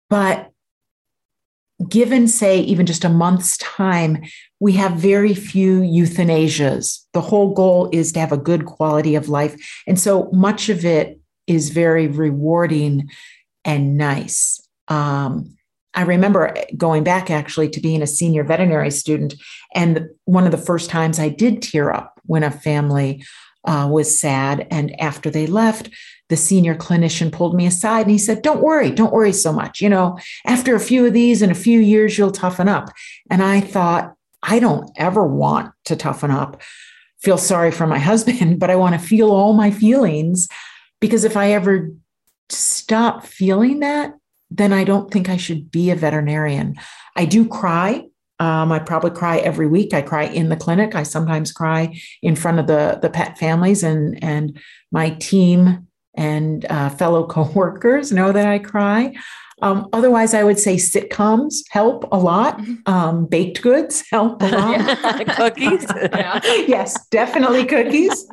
But 0.08 0.52
given, 1.90 2.28
say, 2.28 2.60
even 2.60 2.86
just 2.86 3.04
a 3.04 3.10
month's 3.10 3.58
time, 3.58 4.22
we 4.60 4.74
have 4.74 4.92
very 4.92 5.34
few 5.34 5.80
euthanasias. 5.82 7.08
The 7.14 7.22
whole 7.22 7.56
goal 7.56 7.90
is 7.92 8.12
to 8.12 8.20
have 8.20 8.32
a 8.32 8.38
good 8.38 8.68
quality 8.68 9.16
of 9.16 9.30
life. 9.30 9.56
And 9.88 10.00
so 10.00 10.30
much 10.32 10.70
of 10.70 10.86
it 10.86 11.20
is 11.48 11.72
very 11.72 12.06
rewarding 12.06 13.10
and 13.66 13.98
nice. 13.98 14.62
Um, 14.90 15.58
I 15.96 16.04
remember 16.04 16.56
going 16.76 17.04
back 17.04 17.30
actually 17.30 17.70
to 17.70 17.80
being 17.80 18.02
a 18.02 18.08
senior 18.08 18.44
veterinary 18.44 18.92
student. 18.92 19.36
And 19.76 20.08
one 20.26 20.46
of 20.46 20.52
the 20.52 20.58
first 20.58 20.90
times 20.90 21.20
I 21.20 21.30
did 21.30 21.62
tear 21.62 21.92
up 21.92 22.20
when 22.26 22.44
a 22.44 22.52
family 22.52 23.24
uh, 23.66 23.88
was 23.90 24.20
sad. 24.20 24.68
And 24.72 25.00
after 25.00 25.30
they 25.30 25.48
left, 25.48 25.90
the 26.30 26.38
senior 26.38 26.76
clinician 26.76 27.32
pulled 27.32 27.56
me 27.56 27.66
aside 27.66 28.02
and 28.02 28.12
he 28.12 28.18
said, 28.18 28.42
Don't 28.42 28.62
worry, 28.62 28.92
don't 28.92 29.14
worry 29.14 29.34
so 29.34 29.54
much. 29.54 29.82
You 29.82 29.90
know, 29.90 30.18
after 30.46 30.76
a 30.76 30.80
few 30.80 31.06
of 31.06 31.14
these 31.14 31.42
in 31.42 31.52
a 31.52 31.56
few 31.56 31.80
years, 31.80 32.18
you'll 32.18 32.32
toughen 32.32 32.68
up. 32.68 32.90
And 33.30 33.44
I 33.44 33.62
thought, 33.62 34.16
I 34.42 34.60
don't 34.60 34.90
ever 34.98 35.26
want 35.26 35.72
to 35.86 35.96
toughen 35.96 36.32
up, 36.32 36.62
feel 37.22 37.38
sorry 37.38 37.72
for 37.72 37.88
my 37.88 38.00
husband, 38.12 38.60
but 38.60 38.70
I 38.70 38.76
want 38.76 39.00
to 39.00 39.08
feel 39.08 39.32
all 39.32 39.54
my 39.54 39.72
feelings 39.72 40.48
because 41.00 41.24
if 41.24 41.38
I 41.38 41.52
ever 41.52 41.92
stop 42.50 43.26
feeling 43.26 43.80
that, 43.80 44.14
then 44.54 44.72
I 44.72 44.84
don't 44.84 45.12
think 45.12 45.30
I 45.30 45.38
should 45.38 45.72
be 45.72 45.90
a 45.90 45.96
veterinarian. 45.96 46.76
I 47.16 47.26
do 47.26 47.48
cry. 47.48 48.06
Um, 48.40 48.72
I 48.72 48.80
probably 48.80 49.12
cry 49.12 49.38
every 49.38 49.68
week. 49.68 49.94
I 49.94 50.02
cry 50.02 50.24
in 50.24 50.50
the 50.50 50.56
clinic. 50.56 50.96
I 50.96 51.04
sometimes 51.04 51.52
cry 51.52 51.96
in 52.22 52.36
front 52.36 52.60
of 52.60 52.68
the 52.68 53.00
the 53.02 53.10
pet 53.10 53.38
families 53.38 53.84
and 53.84 54.22
and 54.24 54.60
my 54.92 55.12
team 55.12 55.88
and 56.16 56.66
uh, 56.70 56.90
fellow 56.90 57.26
coworkers 57.36 58.12
know 58.12 58.32
that 58.32 58.48
I 58.48 58.60
cry. 58.60 59.16
Um, 59.62 59.88
otherwise, 59.94 60.34
I 60.34 60.44
would 60.44 60.60
say 60.60 60.76
sitcoms 60.76 61.64
help 61.70 62.06
a 62.12 62.18
lot. 62.18 62.58
Mm-hmm. 62.58 62.92
Um, 62.92 63.26
baked 63.28 63.62
goods 63.62 64.04
help 64.12 64.42
a 64.42 64.46
lot. 64.48 65.28
cookies. 65.38 65.86
yes, 66.68 67.08
definitely 67.10 67.66
cookies 67.66 68.28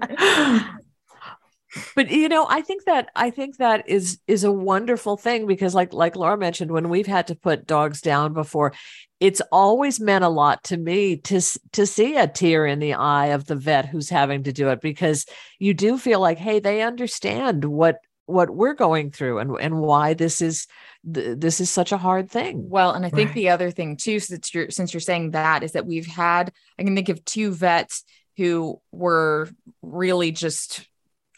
but 1.94 2.10
you 2.10 2.28
know 2.28 2.46
i 2.48 2.60
think 2.60 2.84
that 2.84 3.08
i 3.14 3.30
think 3.30 3.56
that 3.56 3.88
is 3.88 4.18
is 4.26 4.44
a 4.44 4.52
wonderful 4.52 5.16
thing 5.16 5.46
because 5.46 5.74
like 5.74 5.92
like 5.92 6.16
laura 6.16 6.36
mentioned 6.36 6.70
when 6.70 6.88
we've 6.88 7.06
had 7.06 7.26
to 7.26 7.34
put 7.34 7.66
dogs 7.66 8.00
down 8.00 8.32
before 8.32 8.72
it's 9.20 9.42
always 9.52 10.00
meant 10.00 10.24
a 10.24 10.28
lot 10.28 10.62
to 10.64 10.76
me 10.76 11.16
to 11.16 11.40
to 11.72 11.86
see 11.86 12.16
a 12.16 12.26
tear 12.26 12.66
in 12.66 12.78
the 12.78 12.94
eye 12.94 13.26
of 13.26 13.46
the 13.46 13.56
vet 13.56 13.86
who's 13.86 14.08
having 14.08 14.42
to 14.42 14.52
do 14.52 14.68
it 14.68 14.80
because 14.80 15.26
you 15.58 15.74
do 15.74 15.98
feel 15.98 16.20
like 16.20 16.38
hey 16.38 16.58
they 16.58 16.82
understand 16.82 17.64
what 17.64 17.98
what 18.26 18.50
we're 18.50 18.74
going 18.74 19.10
through 19.10 19.38
and 19.38 19.56
and 19.60 19.80
why 19.80 20.14
this 20.14 20.40
is 20.40 20.66
this 21.02 21.60
is 21.60 21.70
such 21.70 21.92
a 21.92 21.98
hard 21.98 22.30
thing. 22.30 22.68
Well, 22.68 22.92
and 22.92 23.06
I 23.06 23.10
think 23.10 23.28
right. 23.28 23.34
the 23.34 23.48
other 23.50 23.70
thing 23.70 23.96
too, 23.96 24.20
since 24.20 24.54
you're 24.54 24.70
since 24.70 24.92
you're 24.92 25.00
saying 25.00 25.32
that, 25.32 25.62
is 25.62 25.72
that 25.72 25.86
we've 25.86 26.06
had 26.06 26.52
I 26.78 26.84
can 26.84 26.94
think 26.94 27.08
of 27.08 27.24
two 27.24 27.52
vets 27.52 28.04
who 28.36 28.80
were 28.92 29.48
really 29.82 30.30
just 30.32 30.86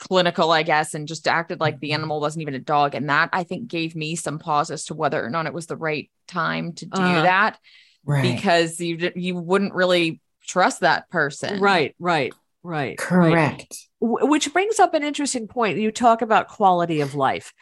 clinical, 0.03 0.51
I 0.51 0.65
guess, 0.65 0.95
and 0.95 1.07
just 1.07 1.29
acted 1.29 1.61
like 1.61 1.79
the 1.79 1.89
mm-hmm. 1.89 1.95
animal 1.95 2.21
wasn't 2.21 2.43
even 2.43 2.55
a 2.55 2.59
dog. 2.59 2.95
And 2.95 3.09
that 3.09 3.31
I 3.33 3.45
think 3.45 3.69
gave 3.69 3.95
me 3.95 4.17
some 4.17 4.39
pause 4.39 4.71
as 4.71 4.87
to 4.87 4.95
whether 4.95 5.25
or 5.25 5.31
not 5.31 5.47
it 5.47 5.55
was 5.55 5.67
the 5.67 5.77
right 5.77 6.11
time 6.27 6.73
to 6.75 6.87
do 6.87 7.01
uh, 7.01 7.23
that. 7.23 7.59
Right. 8.05 8.23
Because 8.23 8.81
you 8.81 9.13
you 9.15 9.37
wouldn't 9.37 9.75
really 9.75 10.21
trust 10.47 10.81
that 10.81 11.09
person. 11.09 11.61
Right, 11.61 11.95
right, 12.01 12.35
right. 12.65 12.99
Correct. 12.99 13.77
Right. 14.01 14.29
Which 14.29 14.53
brings 14.53 14.81
up 14.81 14.95
an 14.95 15.05
interesting 15.05 15.47
point. 15.47 15.79
You 15.79 15.93
talk 15.93 16.21
about 16.21 16.49
quality 16.49 17.01
of 17.01 17.15
life. 17.15 17.53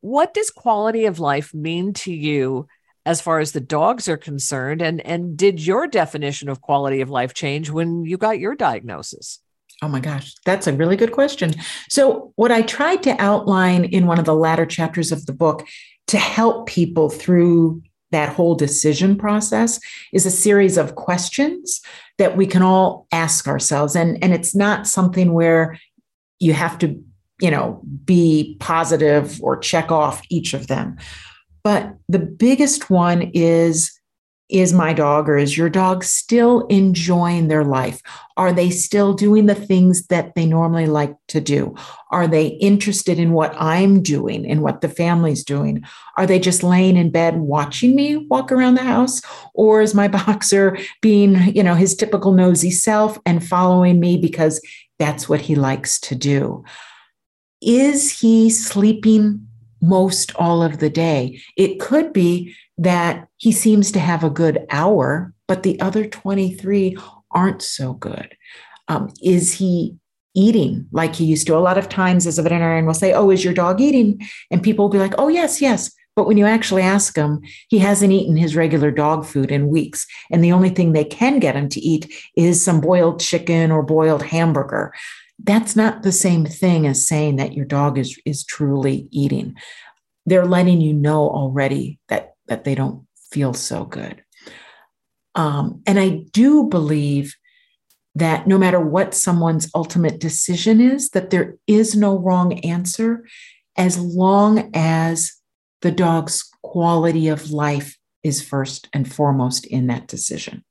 What 0.00 0.32
does 0.32 0.50
quality 0.50 1.04
of 1.04 1.20
life 1.20 1.52
mean 1.52 1.92
to 1.92 2.12
you 2.12 2.66
as 3.04 3.20
far 3.20 3.40
as 3.40 3.52
the 3.52 3.60
dogs 3.60 4.08
are 4.08 4.16
concerned? 4.16 4.80
And 4.80 5.02
and 5.02 5.36
did 5.36 5.64
your 5.64 5.86
definition 5.86 6.48
of 6.48 6.62
quality 6.62 7.02
of 7.02 7.10
life 7.10 7.34
change 7.34 7.68
when 7.68 8.06
you 8.06 8.16
got 8.16 8.38
your 8.38 8.54
diagnosis? 8.54 9.40
Oh 9.82 9.88
my 9.88 10.00
gosh, 10.00 10.34
that's 10.44 10.66
a 10.66 10.74
really 10.74 10.96
good 10.96 11.12
question. 11.12 11.54
So, 11.88 12.32
what 12.36 12.52
I 12.52 12.62
tried 12.62 13.02
to 13.04 13.16
outline 13.18 13.84
in 13.84 14.06
one 14.06 14.18
of 14.18 14.26
the 14.26 14.34
latter 14.34 14.66
chapters 14.66 15.10
of 15.10 15.24
the 15.24 15.32
book 15.32 15.66
to 16.08 16.18
help 16.18 16.66
people 16.66 17.08
through 17.08 17.82
that 18.10 18.28
whole 18.28 18.54
decision 18.54 19.16
process 19.16 19.80
is 20.12 20.26
a 20.26 20.30
series 20.30 20.76
of 20.76 20.96
questions 20.96 21.80
that 22.18 22.36
we 22.36 22.46
can 22.46 22.62
all 22.62 23.06
ask 23.12 23.46
ourselves. 23.46 23.94
And, 23.94 24.22
and 24.22 24.34
it's 24.34 24.54
not 24.54 24.86
something 24.86 25.32
where 25.32 25.78
you 26.40 26.52
have 26.52 26.78
to, 26.78 27.00
you 27.40 27.50
know, 27.50 27.80
be 28.04 28.56
positive 28.60 29.40
or 29.42 29.56
check 29.56 29.92
off 29.92 30.22
each 30.28 30.52
of 30.52 30.66
them. 30.66 30.96
But 31.62 31.94
the 32.08 32.18
biggest 32.18 32.90
one 32.90 33.30
is 33.34 33.99
is 34.50 34.72
my 34.72 34.92
dog 34.92 35.28
or 35.28 35.36
is 35.38 35.56
your 35.56 35.68
dog 35.68 36.02
still 36.04 36.66
enjoying 36.66 37.48
their 37.48 37.64
life? 37.64 38.02
Are 38.36 38.52
they 38.52 38.70
still 38.70 39.12
doing 39.12 39.46
the 39.46 39.54
things 39.54 40.06
that 40.06 40.34
they 40.34 40.46
normally 40.46 40.86
like 40.86 41.14
to 41.28 41.40
do? 41.40 41.74
Are 42.10 42.26
they 42.26 42.46
interested 42.46 43.18
in 43.18 43.32
what 43.32 43.54
I'm 43.58 44.02
doing 44.02 44.46
and 44.46 44.62
what 44.62 44.80
the 44.80 44.88
family's 44.88 45.44
doing? 45.44 45.84
Are 46.16 46.26
they 46.26 46.38
just 46.38 46.62
laying 46.62 46.96
in 46.96 47.10
bed 47.10 47.36
watching 47.36 47.94
me 47.94 48.16
walk 48.16 48.50
around 48.50 48.74
the 48.74 48.82
house? 48.82 49.20
Or 49.54 49.82
is 49.82 49.94
my 49.94 50.08
boxer 50.26 50.78
being, 51.00 51.54
you 51.54 51.62
know, 51.62 51.74
his 51.74 51.94
typical 51.94 52.32
nosy 52.32 52.70
self 52.70 53.18
and 53.26 53.46
following 53.46 54.00
me 54.00 54.16
because 54.16 54.60
that's 54.98 55.28
what 55.28 55.40
he 55.40 55.54
likes 55.54 56.00
to 56.00 56.14
do? 56.14 56.64
Is 57.60 58.20
he 58.20 58.48
sleeping 58.48 59.46
most 59.80 60.34
all 60.36 60.62
of 60.62 60.78
the 60.78 60.90
day? 60.90 61.40
It 61.56 61.80
could 61.80 62.12
be 62.12 62.54
that 62.78 63.28
he 63.36 63.52
seems 63.52 63.92
to 63.92 64.00
have 64.00 64.24
a 64.24 64.30
good 64.30 64.66
hour, 64.70 65.32
but 65.46 65.62
the 65.62 65.80
other 65.80 66.06
23 66.06 66.96
aren't 67.30 67.62
so 67.62 67.94
good. 67.94 68.36
Um, 68.88 69.12
is 69.22 69.52
he 69.52 69.96
eating 70.34 70.86
like 70.92 71.14
he 71.14 71.24
used 71.24 71.46
to? 71.46 71.56
A 71.56 71.58
lot 71.58 71.78
of 71.78 71.88
times, 71.88 72.26
as 72.26 72.38
a 72.38 72.42
veterinarian, 72.42 72.86
will 72.86 72.94
say, 72.94 73.12
Oh, 73.12 73.30
is 73.30 73.44
your 73.44 73.54
dog 73.54 73.80
eating? 73.80 74.20
And 74.50 74.62
people 74.62 74.84
will 74.84 74.92
be 74.92 74.98
like, 74.98 75.14
Oh, 75.18 75.28
yes, 75.28 75.60
yes. 75.60 75.90
But 76.16 76.26
when 76.26 76.36
you 76.36 76.44
actually 76.44 76.82
ask 76.82 77.16
him, 77.16 77.40
he 77.68 77.78
hasn't 77.78 78.12
eaten 78.12 78.36
his 78.36 78.56
regular 78.56 78.90
dog 78.90 79.24
food 79.24 79.50
in 79.50 79.68
weeks. 79.68 80.06
And 80.30 80.42
the 80.42 80.52
only 80.52 80.68
thing 80.68 80.92
they 80.92 81.04
can 81.04 81.38
get 81.38 81.54
him 81.54 81.68
to 81.70 81.80
eat 81.80 82.12
is 82.36 82.62
some 82.62 82.80
boiled 82.80 83.20
chicken 83.20 83.70
or 83.70 83.82
boiled 83.82 84.22
hamburger. 84.22 84.92
That's 85.42 85.76
not 85.76 86.02
the 86.02 86.12
same 86.12 86.44
thing 86.44 86.86
as 86.86 87.06
saying 87.06 87.36
that 87.36 87.54
your 87.54 87.64
dog 87.64 87.98
is 87.98 88.18
is 88.24 88.44
truly 88.44 89.08
eating. 89.10 89.56
They're 90.26 90.46
letting 90.46 90.80
you 90.80 90.92
know 90.92 91.28
already 91.28 91.98
that 92.08 92.34
that 92.46 92.64
they 92.64 92.74
don't 92.74 93.06
feel 93.30 93.54
so 93.54 93.84
good. 93.84 94.22
Um, 95.36 95.82
and 95.86 96.00
i 96.00 96.24
do 96.32 96.64
believe 96.64 97.36
that 98.16 98.46
no 98.48 98.58
matter 98.58 98.80
what 98.80 99.14
someone's 99.14 99.70
ultimate 99.74 100.18
decision 100.18 100.80
is 100.80 101.10
that 101.10 101.30
there 101.30 101.56
is 101.68 101.94
no 101.94 102.18
wrong 102.18 102.58
answer 102.60 103.24
as 103.76 103.98
long 103.98 104.70
as 104.74 105.40
the 105.82 105.92
dog's 105.92 106.50
quality 106.62 107.28
of 107.28 107.50
life 107.50 107.96
is 108.22 108.42
first 108.42 108.88
and 108.92 109.10
foremost 109.10 109.64
in 109.64 109.86
that 109.86 110.06
decision. 110.06 110.64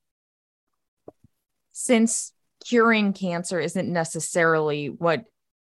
Since 1.71 2.33
curing 2.69 3.13
cancer 3.13 3.59
isn't 3.59 3.91
necessarily 3.91 4.87
what 4.87 5.23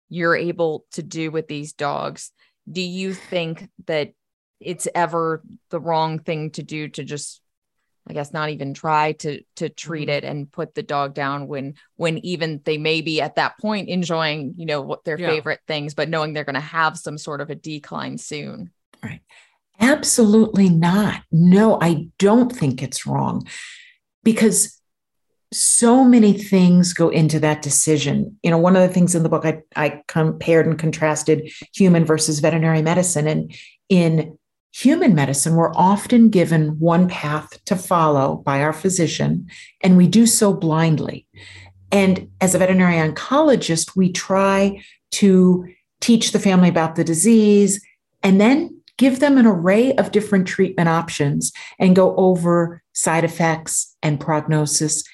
you're 0.09 0.37
able 0.37 0.87
to 0.93 1.03
do 1.03 1.31
with 1.31 1.49
these 1.49 1.73
dogs, 1.73 2.31
do 2.71 2.81
you 2.81 3.13
think 3.13 3.69
that 3.87 4.13
it's 4.61 4.89
ever 4.95 5.43
the 5.71 5.81
wrong 5.81 6.19
thing 6.19 6.51
to 6.53 6.63
do 6.63 6.89
to 6.89 7.05
just 7.05 7.41
I 8.07 8.13
guess 8.13 8.35
not 8.35 8.51
even 8.51 8.75
try 8.75 9.13
to 9.13 9.43
to 9.57 9.69
treat 9.71 10.09
mm-hmm. 10.09 10.19
it 10.19 10.25
and 10.25 10.51
put 10.51 10.75
the 10.75 10.83
dog 10.83 11.15
down 11.15 11.47
when 11.47 11.75
when 11.97 12.19
even 12.19 12.61
they 12.65 12.77
may 12.77 13.01
be 13.01 13.21
at 13.21 13.37
that 13.37 13.59
point 13.59 13.89
enjoying, 13.89 14.55
you 14.57 14.67
know, 14.67 14.83
what 14.83 15.05
their 15.05 15.19
yeah. 15.19 15.29
favorite 15.29 15.61
things, 15.67 15.95
but 15.95 16.11
knowing 16.11 16.33
they're 16.33 16.45
going 16.45 16.55
to 16.55 16.61
have 16.61 16.99
some 16.99 17.17
sort 17.17 17.41
of 17.41 17.49
a 17.49 17.55
decline 17.55 18.19
soon. 18.19 18.71
Right. 19.03 19.21
Absolutely 19.81 20.69
not. 20.69 21.23
No, 21.33 21.81
I 21.81 22.09
don't 22.19 22.55
think 22.55 22.83
it's 22.83 23.07
wrong 23.07 23.47
because 24.23 24.81
so 25.55 26.05
many 26.05 26.33
things 26.33 26.93
go 26.93 27.09
into 27.09 27.39
that 27.41 27.63
decision. 27.63 28.37
You 28.43 28.51
know, 28.51 28.59
one 28.59 28.77
of 28.77 28.83
the 28.83 28.93
things 28.93 29.15
in 29.15 29.23
the 29.23 29.29
book 29.29 29.45
I, 29.45 29.63
I 29.77 30.03
compared 30.09 30.67
and 30.67 30.79
contrasted 30.79 31.51
human 31.75 32.05
versus 32.05 32.41
veterinary 32.41 32.83
medicine. 32.83 33.27
And 33.27 33.55
in 33.89 34.37
human 34.73 35.15
medicine, 35.15 35.55
we're 35.55 35.75
often 35.75 36.31
given 36.31 36.79
one 36.81 37.09
path 37.09 37.65
to 37.67 37.77
follow 37.77 38.37
by 38.45 38.61
our 38.61 38.73
physician, 38.73 39.49
and 39.83 39.97
we 39.97 40.09
do 40.09 40.27
so 40.27 40.53
blindly. 40.53 41.27
And 41.93 42.29
as 42.41 42.55
a 42.55 42.59
veterinary 42.59 42.97
oncologist, 42.97 43.95
we 43.95 44.11
try 44.11 44.83
to 45.13 45.69
teach 46.01 46.33
the 46.33 46.41
family 46.41 46.69
about 46.69 46.97
the 46.97 47.05
disease 47.05 47.81
and 48.25 48.41
then 48.41 48.83
give 48.99 49.21
them 49.21 49.39
an 49.39 49.47
array 49.47 49.95
of 49.95 50.11
different 50.11 50.49
treatment 50.49 50.89
options 50.89 51.53
and 51.79 51.95
go 51.95 52.15
over 52.17 52.83
side 52.93 53.25
effects 53.25 53.97
and 54.03 54.21
prognosis 54.21 55.05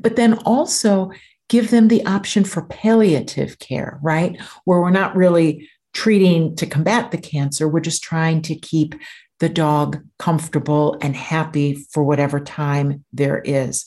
but 0.00 0.16
then 0.16 0.34
also 0.44 1.10
give 1.48 1.70
them 1.70 1.88
the 1.88 2.04
option 2.04 2.44
for 2.44 2.62
palliative 2.66 3.58
care, 3.58 3.98
right? 4.02 4.40
Where 4.64 4.80
we're 4.80 4.90
not 4.90 5.16
really 5.16 5.68
treating 5.94 6.54
to 6.56 6.66
combat 6.66 7.10
the 7.10 7.18
cancer, 7.18 7.68
we're 7.68 7.80
just 7.80 8.02
trying 8.02 8.42
to 8.42 8.54
keep 8.54 8.94
the 9.40 9.48
dog 9.48 9.98
comfortable 10.18 10.98
and 11.00 11.16
happy 11.16 11.74
for 11.92 12.02
whatever 12.02 12.40
time 12.40 13.04
there 13.12 13.38
is. 13.38 13.84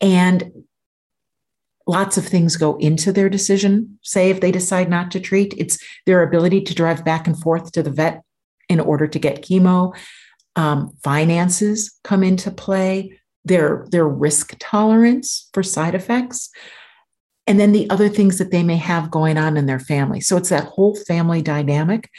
And 0.00 0.64
lots 1.86 2.16
of 2.16 2.26
things 2.26 2.56
go 2.56 2.76
into 2.76 3.12
their 3.12 3.28
decision. 3.28 3.98
Say 4.02 4.30
if 4.30 4.40
they 4.40 4.52
decide 4.52 4.88
not 4.88 5.10
to 5.12 5.20
treat, 5.20 5.54
it's 5.56 5.78
their 6.06 6.22
ability 6.22 6.62
to 6.62 6.74
drive 6.74 7.04
back 7.04 7.26
and 7.26 7.38
forth 7.38 7.72
to 7.72 7.82
the 7.82 7.90
vet 7.90 8.22
in 8.68 8.78
order 8.78 9.06
to 9.06 9.18
get 9.18 9.42
chemo. 9.42 9.96
Um, 10.56 10.92
finances 11.02 11.98
come 12.04 12.22
into 12.22 12.50
play 12.50 13.19
their 13.44 13.86
their 13.90 14.08
risk 14.08 14.54
tolerance 14.58 15.48
for 15.52 15.62
side 15.62 15.94
effects 15.94 16.50
and 17.46 17.58
then 17.58 17.72
the 17.72 17.88
other 17.90 18.08
things 18.08 18.38
that 18.38 18.50
they 18.50 18.62
may 18.62 18.76
have 18.76 19.10
going 19.10 19.38
on 19.38 19.56
in 19.56 19.66
their 19.66 19.80
family 19.80 20.20
so 20.20 20.36
it's 20.36 20.50
that 20.50 20.64
whole 20.64 20.94
family 20.94 21.42
dynamic 21.42 22.10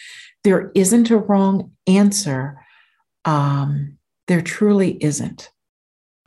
there 0.43 0.71
isn't 0.75 1.11
a 1.11 1.17
wrong 1.17 1.71
answer 1.87 2.59
um, 3.25 3.97
there 4.27 4.41
truly 4.41 4.97
isn't 5.03 5.51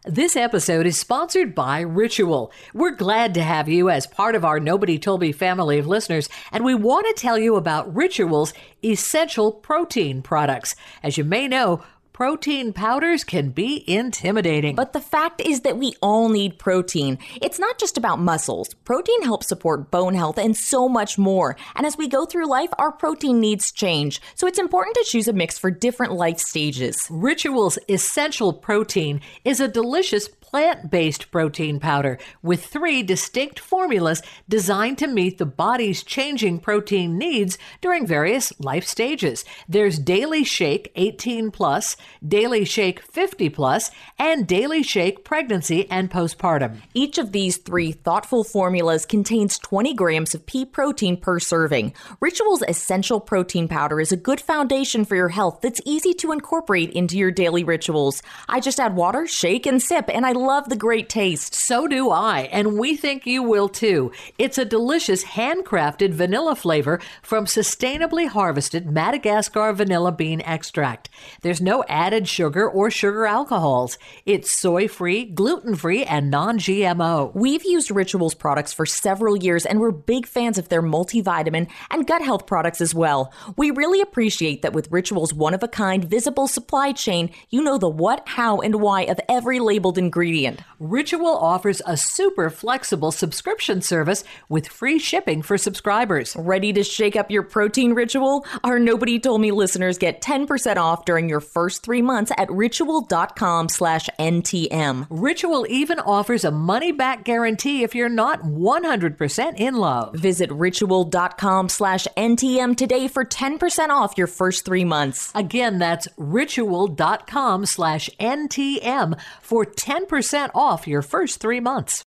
this 0.07 0.37
episode 0.37 0.85
is 0.85 0.99
sponsored 0.99 1.55
by 1.55 1.81
Ritual. 1.81 2.53
We're 2.75 2.91
glad 2.91 3.33
to 3.33 3.43
have 3.43 3.71
you 3.71 3.89
as 3.89 4.07
part 4.07 4.35
of 4.35 4.45
our 4.45 4.61
Nobody 4.61 4.99
Told 4.99 5.23
Me 5.23 5.33
family 5.33 5.79
of 5.79 5.87
listeners, 5.87 6.29
and 6.53 6.63
we 6.63 6.75
want 6.75 7.07
to 7.07 7.19
tell 7.19 7.39
you 7.39 7.57
about 7.57 7.97
Ritual's 7.97 8.53
essential 8.85 9.51
protein 9.51 10.21
products. 10.21 10.77
As 11.03 11.17
you 11.17 11.25
may 11.25 11.49
know, 11.49 11.83
Protein 12.15 12.73
powders 12.73 13.25
can 13.25 13.51
be 13.51 13.83
intimidating. 13.93 14.77
But 14.77 14.93
the 14.93 15.01
fact 15.01 15.41
is 15.41 15.63
that 15.63 15.79
we 15.79 15.97
all 16.01 16.29
need 16.29 16.61
protein. 16.61 17.19
It's 17.43 17.59
not 17.59 17.77
just 17.77 17.99
about 17.99 18.21
muscles. 18.21 18.73
Protein 18.85 19.25
helps 19.25 19.49
support 19.49 19.91
bone 19.91 20.15
health 20.15 20.39
and 20.39 20.57
so 20.57 20.89
much 20.89 21.19
more. 21.19 21.57
And 21.75 21.85
as 21.85 21.99
we 21.99 22.07
go 22.07 22.25
through 22.25 22.47
life, 22.47 22.69
our 22.79 22.93
protein 22.93 23.41
needs 23.41 23.73
change. 23.73 24.21
So 24.37 24.47
it's 24.47 24.61
important 24.61 24.95
to 24.95 25.05
choose 25.09 25.27
a 25.27 25.33
mix 25.33 25.59
for 25.59 25.73
different 25.73 26.13
life 26.13 26.39
stages. 26.39 27.05
Rituals 27.11 27.81
Essential 27.89 28.53
Protein 28.53 29.21
is 29.45 29.59
a 29.59 29.67
delicious 29.67 30.29
plant 30.55 30.89
based 30.89 31.33
protein 31.33 31.81
powder 31.81 32.17
with 32.41 32.65
three 32.65 33.03
distinct 33.03 33.59
formulas 33.59 34.23
designed 34.49 34.97
to 34.97 35.09
meet 35.09 35.37
the 35.37 35.45
body's 35.45 36.05
changing 36.05 36.61
protein 36.61 37.19
needs 37.19 37.59
during 37.81 38.07
various 38.07 38.53
life 38.61 38.85
stages. 38.85 39.45
There's 39.69 39.99
Daily 39.99 40.45
Shake 40.45 40.93
18 40.95 41.51
Plus, 41.51 41.97
Daily 42.25 42.65
Shake 42.65 43.01
50 43.03 43.49
Plus, 43.49 43.91
and 44.17 44.47
Daily 44.47 44.85
Shake 44.85 45.25
Pregnancy 45.25 45.91
and 45.91 46.09
Postpartum. 46.09 46.77
Each 46.95 47.19
of 47.19 47.33
these 47.33 47.57
three 47.57 47.91
thoughtful 47.91 48.45
formulas 48.45 49.07
contains 49.07 49.59
20 49.59 49.93
grams 49.95 50.37
of 50.37 50.47
pea 50.47 50.65
protein 50.65 51.17
per 51.17 51.41
serving. 51.41 51.95
Ritual's 52.21 52.63
essential 52.69 53.19
protein 53.19 53.67
powder 53.67 54.01
is 54.01 54.13
a 54.13 54.17
good 54.17 54.41
foundation 54.41 55.05
for 55.05 55.17
your 55.17 55.31
health 55.31 55.59
that's 55.63 55.81
easy 55.85 56.15
to 56.15 56.31
incorporate 56.31 56.93
into 56.93 57.19
your 57.19 57.33
daily 57.33 57.65
rituals. 57.65 58.23
I 58.49 58.61
just 58.61 58.79
add 58.79 58.95
water, 58.95 59.27
shake, 59.27 59.67
and 59.67 59.83
sip, 59.83 60.09
and 60.09 60.25
I 60.25 60.44
love 60.45 60.69
the 60.69 60.77
great 60.77 61.09
taste. 61.09 61.55
So 61.55 61.87
do 61.87 62.11
I, 62.11 62.41
and 62.53 62.79
we 62.79 62.97
think 62.97 63.27
you 63.27 63.43
will 63.43 63.69
too. 63.69 64.13
It's 64.39 64.59
a 64.59 64.65
delicious 64.65 65.25
handcrafted 65.25 66.13
vanilla 66.13 66.55
flavor 66.55 67.01
from 67.23 67.47
sustainably 67.47 68.29
harvested 68.29 68.91
Madagascar 68.91 69.73
vanilla 69.73 70.13
bean 70.13 70.43
extract. 70.43 71.09
There's 71.41 71.63
no 71.63 71.83
added 71.89 72.29
sugar 72.29 72.69
or 72.69 72.91
sugar 72.91 73.25
alcohols. 73.25 73.97
It's 74.27 74.53
soy 74.53 74.87
free, 74.87 75.25
gluten 75.25 75.77
free, 75.77 76.05
and 76.05 76.31
non 76.31 76.59
GMO. 76.59 77.35
We've 77.35 77.65
used 77.65 77.91
Rituals 77.91 78.35
products 78.35 78.73
for 78.73 78.85
several 78.85 79.37
years 79.37 79.65
and 79.65 79.81
we're 79.81 79.93
big 79.93 80.27
fans 80.27 80.59
of 80.59 80.69
their 80.69 80.83
multivitamin 80.83 81.71
and 81.91 82.07
gut 82.07 82.21
health 82.21 82.47
products 82.47 82.83
as 82.83 82.95
well. 82.95 83.33
We 83.57 83.71
really 83.71 84.03
appreciate 84.03 84.61
that 84.61 84.75
with 84.75 84.93
Rituals' 84.93 85.33
one 85.33 85.55
of 85.55 85.63
a 85.63 85.69
kind 85.69 86.05
visible 86.05 86.49
supply 86.49 86.93
chain, 86.93 87.31
you 87.49 87.63
know 87.63 87.79
the 87.79 87.89
what, 87.89 88.29
how, 88.29 88.61
and 88.61 88.77
why 88.77 89.03
of 89.03 89.19
every 89.29 89.59
labeled 89.59 89.97
ingredient 89.97 90.34
ingredient. 90.35 90.61
Ritual 90.81 91.37
offers 91.39 91.81
a 91.87 91.97
super 91.97 92.51
flexible 92.51 93.13
subscription 93.13 93.81
service 93.81 94.25
with 94.49 94.69
free 94.69 94.99
shipping 94.99 95.41
for 95.43 95.57
subscribers. 95.57 96.37
Ready 96.37 96.73
to 96.73 96.83
shake 96.83 97.17
up 97.17 97.31
your 97.31 97.43
protein 97.43 97.95
ritual? 97.95 98.45
Our 98.65 98.79
Nobody 98.79 99.19
Told 99.19 99.41
Me 99.41 99.51
listeners 99.51 99.99
get 99.99 100.21
10% 100.21 100.77
off 100.77 101.05
during 101.05 101.29
your 101.29 101.41
first 101.41 101.83
three 101.83 102.03
months 102.03 102.33
at 102.37 102.51
ritual.com 102.51 103.69
slash 103.69 104.11
NTM. 104.19 105.07
Ritual 105.09 105.67
even 105.71 106.01
offers 106.01 106.45
a 106.45 106.51
money 106.51 106.93
back 106.93 107.25
guarantee 107.25 107.83
if 107.83 107.95
you're 107.95 108.09
not 108.09 108.43
100% 108.43 109.57
in 109.57 109.75
love. 109.77 110.15
Visit 110.17 110.51
ritual.com 110.53 111.69
slash 111.69 112.07
NTM 112.17 112.77
today 112.77 113.09
for 113.09 113.25
10% 113.25 113.89
off 113.89 114.19
your 114.19 114.27
first 114.27 114.65
three 114.65 114.85
months. 114.85 115.31
Again, 115.35 115.79
that's 115.79 116.09
ritual.com 116.19 117.65
slash 117.67 118.11
NTM 118.21 119.19
for 119.41 119.65
10% 119.65 120.24
10% 120.25 120.51
off 120.55 120.89
your 120.89 121.03
first 121.03 121.41
three 121.41 121.61
months. 121.61 122.05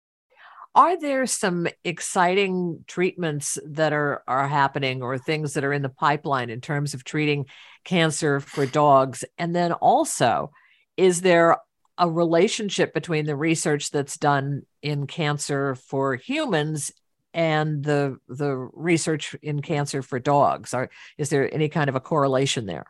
Are 0.74 0.98
there 0.98 1.26
some 1.26 1.68
exciting 1.84 2.84
treatments 2.88 3.58
that 3.64 3.92
are, 3.92 4.24
are 4.26 4.48
happening 4.48 5.02
or 5.02 5.18
things 5.18 5.54
that 5.54 5.64
are 5.64 5.72
in 5.72 5.82
the 5.82 5.88
pipeline 5.88 6.50
in 6.50 6.60
terms 6.60 6.94
of 6.94 7.04
treating 7.04 7.46
cancer 7.84 8.40
for 8.40 8.66
dogs? 8.66 9.24
And 9.38 9.54
then 9.54 9.72
also, 9.72 10.50
is 10.96 11.20
there 11.20 11.58
a 11.96 12.10
relationship 12.10 12.92
between 12.92 13.24
the 13.24 13.36
research 13.36 13.92
that's 13.92 14.16
done 14.16 14.62
in 14.82 15.06
cancer 15.06 15.76
for 15.76 16.16
humans 16.16 16.90
and 17.32 17.84
the 17.84 18.16
the 18.28 18.68
research 18.72 19.36
in 19.42 19.62
cancer 19.62 20.02
for 20.02 20.18
dogs? 20.18 20.74
Are, 20.74 20.90
is 21.18 21.30
there 21.30 21.52
any 21.52 21.68
kind 21.68 21.88
of 21.88 21.94
a 21.94 22.00
correlation 22.00 22.66
there? 22.66 22.86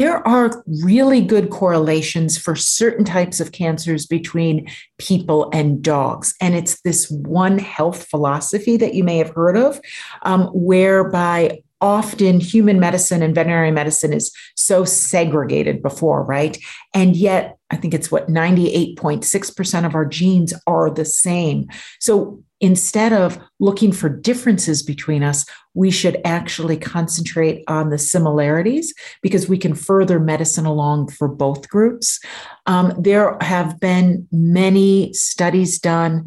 There 0.00 0.26
are 0.26 0.64
really 0.82 1.20
good 1.20 1.50
correlations 1.50 2.38
for 2.38 2.56
certain 2.56 3.04
types 3.04 3.38
of 3.38 3.52
cancers 3.52 4.06
between 4.06 4.66
people 4.96 5.50
and 5.52 5.82
dogs. 5.82 6.34
And 6.40 6.54
it's 6.54 6.80
this 6.80 7.10
one 7.10 7.58
health 7.58 8.06
philosophy 8.06 8.78
that 8.78 8.94
you 8.94 9.04
may 9.04 9.18
have 9.18 9.28
heard 9.28 9.58
of, 9.58 9.78
um, 10.22 10.46
whereby 10.54 11.60
often 11.82 12.40
human 12.40 12.80
medicine 12.80 13.22
and 13.22 13.34
veterinary 13.34 13.72
medicine 13.72 14.14
is 14.14 14.32
so 14.56 14.86
segregated 14.86 15.82
before, 15.82 16.24
right? 16.24 16.56
And 16.94 17.14
yet, 17.14 17.58
I 17.70 17.76
think 17.76 17.92
it's 17.92 18.10
what 18.10 18.28
98.6% 18.28 19.84
of 19.84 19.94
our 19.94 20.06
genes 20.06 20.54
are 20.66 20.90
the 20.90 21.04
same. 21.04 21.68
So 21.98 22.42
instead 22.60 23.12
of 23.12 23.38
looking 23.58 23.90
for 23.90 24.08
differences 24.08 24.82
between 24.82 25.22
us, 25.22 25.46
we 25.74 25.90
should 25.90 26.20
actually 26.24 26.76
concentrate 26.76 27.64
on 27.68 27.90
the 27.90 27.98
similarities 27.98 28.92
because 29.22 29.48
we 29.48 29.56
can 29.56 29.74
further 29.74 30.20
medicine 30.20 30.66
along 30.66 31.08
for 31.08 31.28
both 31.28 31.68
groups. 31.68 32.20
Um, 32.66 32.94
there 32.98 33.36
have 33.40 33.80
been 33.80 34.28
many 34.30 35.12
studies 35.14 35.78
done 35.78 36.26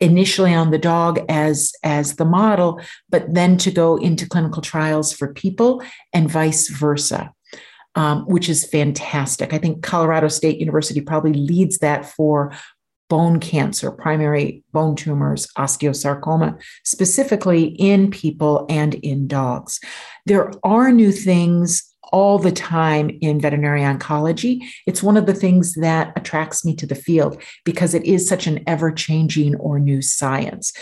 initially 0.00 0.52
on 0.52 0.70
the 0.70 0.78
dog 0.78 1.20
as 1.28 1.72
as 1.84 2.16
the 2.16 2.24
model 2.24 2.80
but 3.08 3.32
then 3.32 3.56
to 3.56 3.70
go 3.70 3.96
into 3.96 4.28
clinical 4.28 4.60
trials 4.60 5.12
for 5.12 5.32
people 5.32 5.82
and 6.12 6.28
vice 6.28 6.68
versa 6.68 7.32
um, 7.94 8.24
which 8.26 8.48
is 8.48 8.66
fantastic 8.66 9.52
i 9.54 9.58
think 9.58 9.84
colorado 9.84 10.26
state 10.26 10.58
university 10.58 11.00
probably 11.00 11.32
leads 11.32 11.78
that 11.78 12.04
for 12.04 12.52
bone 13.14 13.38
cancer 13.38 13.92
primary 13.92 14.64
bone 14.72 14.96
tumors 14.96 15.46
osteosarcoma 15.56 16.60
specifically 16.82 17.62
in 17.90 18.10
people 18.10 18.66
and 18.68 18.94
in 18.96 19.28
dogs 19.28 19.78
there 20.26 20.50
are 20.64 20.90
new 20.90 21.12
things 21.12 21.94
all 22.12 22.38
the 22.38 22.52
time 22.52 23.10
in 23.22 23.40
veterinary 23.40 23.80
oncology. 23.80 24.60
It's 24.86 25.02
one 25.02 25.16
of 25.16 25.26
the 25.26 25.34
things 25.34 25.74
that 25.74 26.12
attracts 26.14 26.64
me 26.64 26.76
to 26.76 26.86
the 26.86 26.94
field 26.94 27.42
because 27.64 27.92
it 27.92 28.04
is 28.04 28.28
such 28.28 28.46
an 28.46 28.62
ever 28.68 28.92
changing 28.92 29.56
or 29.56 29.80
new 29.80 30.00
science. 30.00 30.72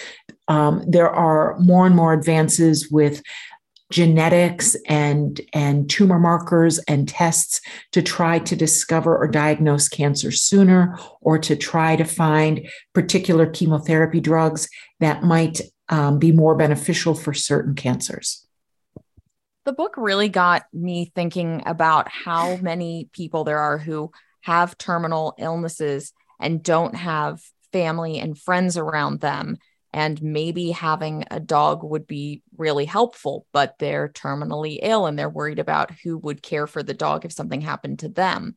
Um, 0.49 0.85
there 0.87 1.09
are 1.09 1.59
more 1.59 1.87
and 1.87 1.97
more 1.97 2.13
advances 2.13 2.91
with 2.91 3.23
genetics 3.93 4.75
and 4.89 5.41
and 5.53 5.89
tumor 5.91 6.19
markers 6.19 6.79
and 6.89 7.07
tests 7.07 7.61
to 7.93 8.01
try 8.01 8.39
to 8.39 8.57
discover 8.57 9.17
or 9.17 9.29
diagnose 9.29 9.89
cancer 9.89 10.31
sooner 10.31 10.99
or 11.21 11.39
to 11.39 11.55
try 11.55 11.95
to 11.95 12.05
find 12.05 12.67
particular 12.95 13.47
chemotherapy 13.47 14.19
drugs 14.19 14.67
that 15.01 15.23
might 15.23 15.61
um, 15.91 16.19
be 16.19 16.33
more 16.33 16.57
beneficial 16.57 17.15
for 17.15 17.35
certain 17.35 17.75
cancers 17.75 18.47
the 19.65 19.73
book 19.73 19.95
really 19.97 20.29
got 20.29 20.65
me 20.73 21.13
thinking 21.15 21.63
about 21.67 22.09
how 22.09 22.57
many 22.57 23.11
people 23.13 23.45
there 23.45 23.59
are 23.59 23.79
who 23.79 24.11
have 24.41 24.79
terminal 24.79 25.35
illnesses 25.39 26.13
and 26.41 26.63
don't 26.63 26.97
have 26.97 27.41
family 27.73 28.19
and 28.19 28.39
friends 28.39 28.77
around 28.77 29.21
them. 29.21 29.57
And 29.93 30.23
maybe 30.23 30.71
having 30.71 31.25
a 31.31 31.39
dog 31.39 31.83
would 31.83 32.07
be 32.07 32.43
really 32.57 32.87
helpful, 32.87 33.47
but 33.53 33.77
they're 33.79 34.09
terminally 34.09 34.79
ill 34.81 35.07
and 35.07 35.19
they're 35.19 35.29
worried 35.29 35.59
about 35.59 35.91
who 36.03 36.17
would 36.19 36.43
care 36.43 36.67
for 36.67 36.83
the 36.83 36.95
dog 36.95 37.25
if 37.25 37.33
something 37.33 37.61
happened 37.61 37.99
to 38.01 38.09
them. 38.09 38.57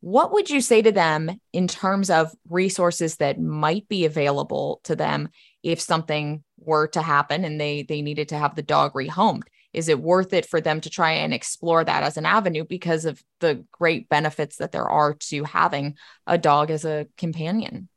What 0.00 0.32
would 0.32 0.50
you 0.50 0.60
say 0.60 0.82
to 0.82 0.90
them 0.90 1.30
in 1.52 1.68
terms 1.68 2.10
of 2.10 2.32
resources 2.48 3.16
that 3.16 3.38
might 3.38 3.86
be 3.86 4.04
available 4.04 4.80
to 4.84 4.96
them 4.96 5.28
if 5.62 5.80
something 5.80 6.42
were 6.58 6.88
to 6.88 7.02
happen 7.02 7.44
and 7.44 7.60
they 7.60 7.82
they 7.82 8.02
needed 8.02 8.30
to 8.30 8.38
have 8.38 8.54
the 8.54 8.62
dog 8.62 8.94
rehomed? 8.94 9.42
is 9.72 9.88
it 9.88 10.00
worth 10.00 10.32
it 10.32 10.46
for 10.46 10.60
them 10.60 10.80
to 10.80 10.90
try 10.90 11.12
and 11.12 11.32
explore 11.32 11.84
that 11.84 12.02
as 12.02 12.16
an 12.16 12.26
avenue 12.26 12.64
because 12.64 13.04
of 13.04 13.22
the 13.40 13.64
great 13.72 14.08
benefits 14.08 14.56
that 14.56 14.72
there 14.72 14.88
are 14.88 15.14
to 15.14 15.44
having 15.44 15.96
a 16.26 16.38
dog 16.38 16.70
as 16.70 16.84
a 16.84 17.06
companion 17.16 17.88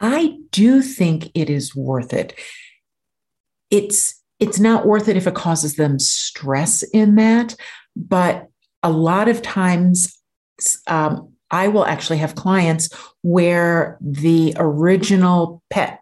i 0.00 0.36
do 0.50 0.82
think 0.82 1.30
it 1.34 1.48
is 1.50 1.74
worth 1.74 2.12
it. 2.12 2.38
It's 3.70 4.20
it's 4.40 4.58
not 4.58 4.86
worth 4.86 5.06
it 5.08 5.16
if 5.16 5.26
it 5.26 5.34
causes 5.34 5.76
them 5.76 5.98
stress 5.98 6.82
in 6.82 7.16
that 7.16 7.54
but 7.94 8.48
a 8.82 8.90
lot 8.90 9.28
of 9.28 9.42
times 9.42 10.18
um, 10.86 11.32
i 11.50 11.68
will 11.68 11.84
actually 11.84 12.18
have 12.18 12.34
clients 12.34 12.88
where 13.22 13.98
the 14.00 14.54
original 14.56 15.62
pet 15.70 16.00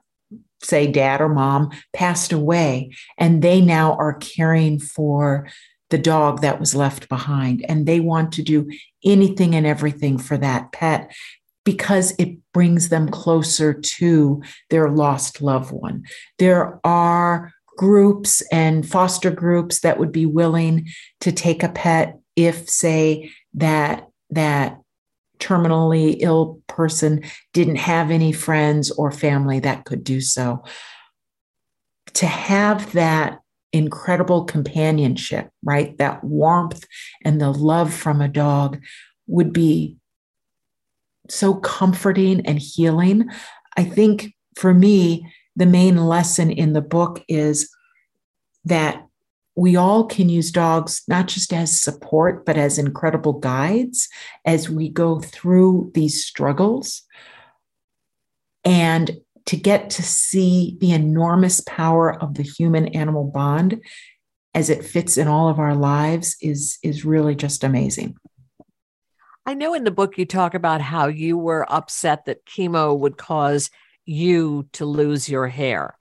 say 0.62 0.90
dad 0.90 1.20
or 1.20 1.28
mom 1.28 1.70
passed 1.92 2.32
away 2.32 2.90
and 3.16 3.42
they 3.42 3.60
now 3.60 3.94
are 3.94 4.14
caring 4.14 4.78
for 4.78 5.48
the 5.90 5.98
dog 5.98 6.42
that 6.42 6.60
was 6.60 6.74
left 6.74 7.08
behind 7.08 7.64
and 7.68 7.86
they 7.86 8.00
want 8.00 8.32
to 8.32 8.42
do 8.42 8.70
anything 9.04 9.54
and 9.54 9.66
everything 9.66 10.18
for 10.18 10.36
that 10.36 10.70
pet 10.72 11.12
because 11.68 12.14
it 12.18 12.38
brings 12.54 12.88
them 12.88 13.08
closer 13.10 13.74
to 13.74 14.42
their 14.70 14.88
lost 14.88 15.42
loved 15.42 15.70
one 15.70 16.02
there 16.38 16.80
are 16.84 17.52
groups 17.76 18.42
and 18.50 18.88
foster 18.88 19.30
groups 19.30 19.80
that 19.80 19.98
would 19.98 20.10
be 20.10 20.26
willing 20.26 20.88
to 21.20 21.30
take 21.30 21.62
a 21.62 21.68
pet 21.68 22.18
if 22.34 22.68
say 22.68 23.30
that 23.54 24.08
that 24.30 24.78
terminally 25.38 26.16
ill 26.20 26.60
person 26.66 27.22
didn't 27.52 27.76
have 27.76 28.10
any 28.10 28.32
friends 28.32 28.90
or 28.90 29.12
family 29.12 29.60
that 29.60 29.84
could 29.84 30.02
do 30.02 30.20
so. 30.20 30.64
To 32.14 32.26
have 32.26 32.92
that 32.92 33.38
incredible 33.72 34.44
companionship, 34.44 35.48
right? 35.62 35.96
That 35.98 36.24
warmth 36.24 36.84
and 37.24 37.40
the 37.40 37.52
love 37.52 37.94
from 37.94 38.20
a 38.20 38.28
dog 38.28 38.82
would 39.28 39.52
be 39.52 39.96
so 41.28 41.54
comforting 41.54 42.44
and 42.46 42.58
healing. 42.58 43.28
I 43.76 43.84
think 43.84 44.34
for 44.56 44.74
me, 44.74 45.26
the 45.56 45.66
main 45.66 45.96
lesson 46.06 46.50
in 46.50 46.72
the 46.72 46.80
book 46.80 47.22
is 47.28 47.70
that 48.64 49.04
we 49.56 49.74
all 49.74 50.06
can 50.06 50.28
use 50.28 50.52
dogs 50.52 51.02
not 51.08 51.26
just 51.26 51.52
as 51.52 51.80
support, 51.80 52.46
but 52.46 52.56
as 52.56 52.78
incredible 52.78 53.32
guides 53.32 54.08
as 54.44 54.70
we 54.70 54.88
go 54.88 55.18
through 55.18 55.90
these 55.94 56.24
struggles. 56.24 57.02
And 58.64 59.18
to 59.46 59.56
get 59.56 59.90
to 59.90 60.02
see 60.02 60.76
the 60.80 60.92
enormous 60.92 61.60
power 61.62 62.14
of 62.22 62.34
the 62.34 62.42
human 62.44 62.88
animal 62.88 63.24
bond 63.24 63.82
as 64.54 64.70
it 64.70 64.84
fits 64.84 65.16
in 65.16 65.26
all 65.26 65.48
of 65.48 65.58
our 65.58 65.74
lives 65.74 66.36
is, 66.40 66.78
is 66.84 67.04
really 67.04 67.34
just 67.34 67.64
amazing. 67.64 68.14
I 69.48 69.54
know 69.54 69.74
in 69.74 69.84
the 69.84 69.90
book 69.90 70.18
you 70.18 70.26
talk 70.26 70.54
about 70.54 70.80
how 70.80 71.08
you 71.08 71.36
were 71.36 71.66
upset 71.72 72.26
that 72.26 72.44
chemo 72.44 72.96
would 72.96 73.16
cause 73.16 73.70
you 74.04 74.68
to 74.74 74.84
lose 74.84 75.28
your 75.28 75.48
hair 75.48 75.98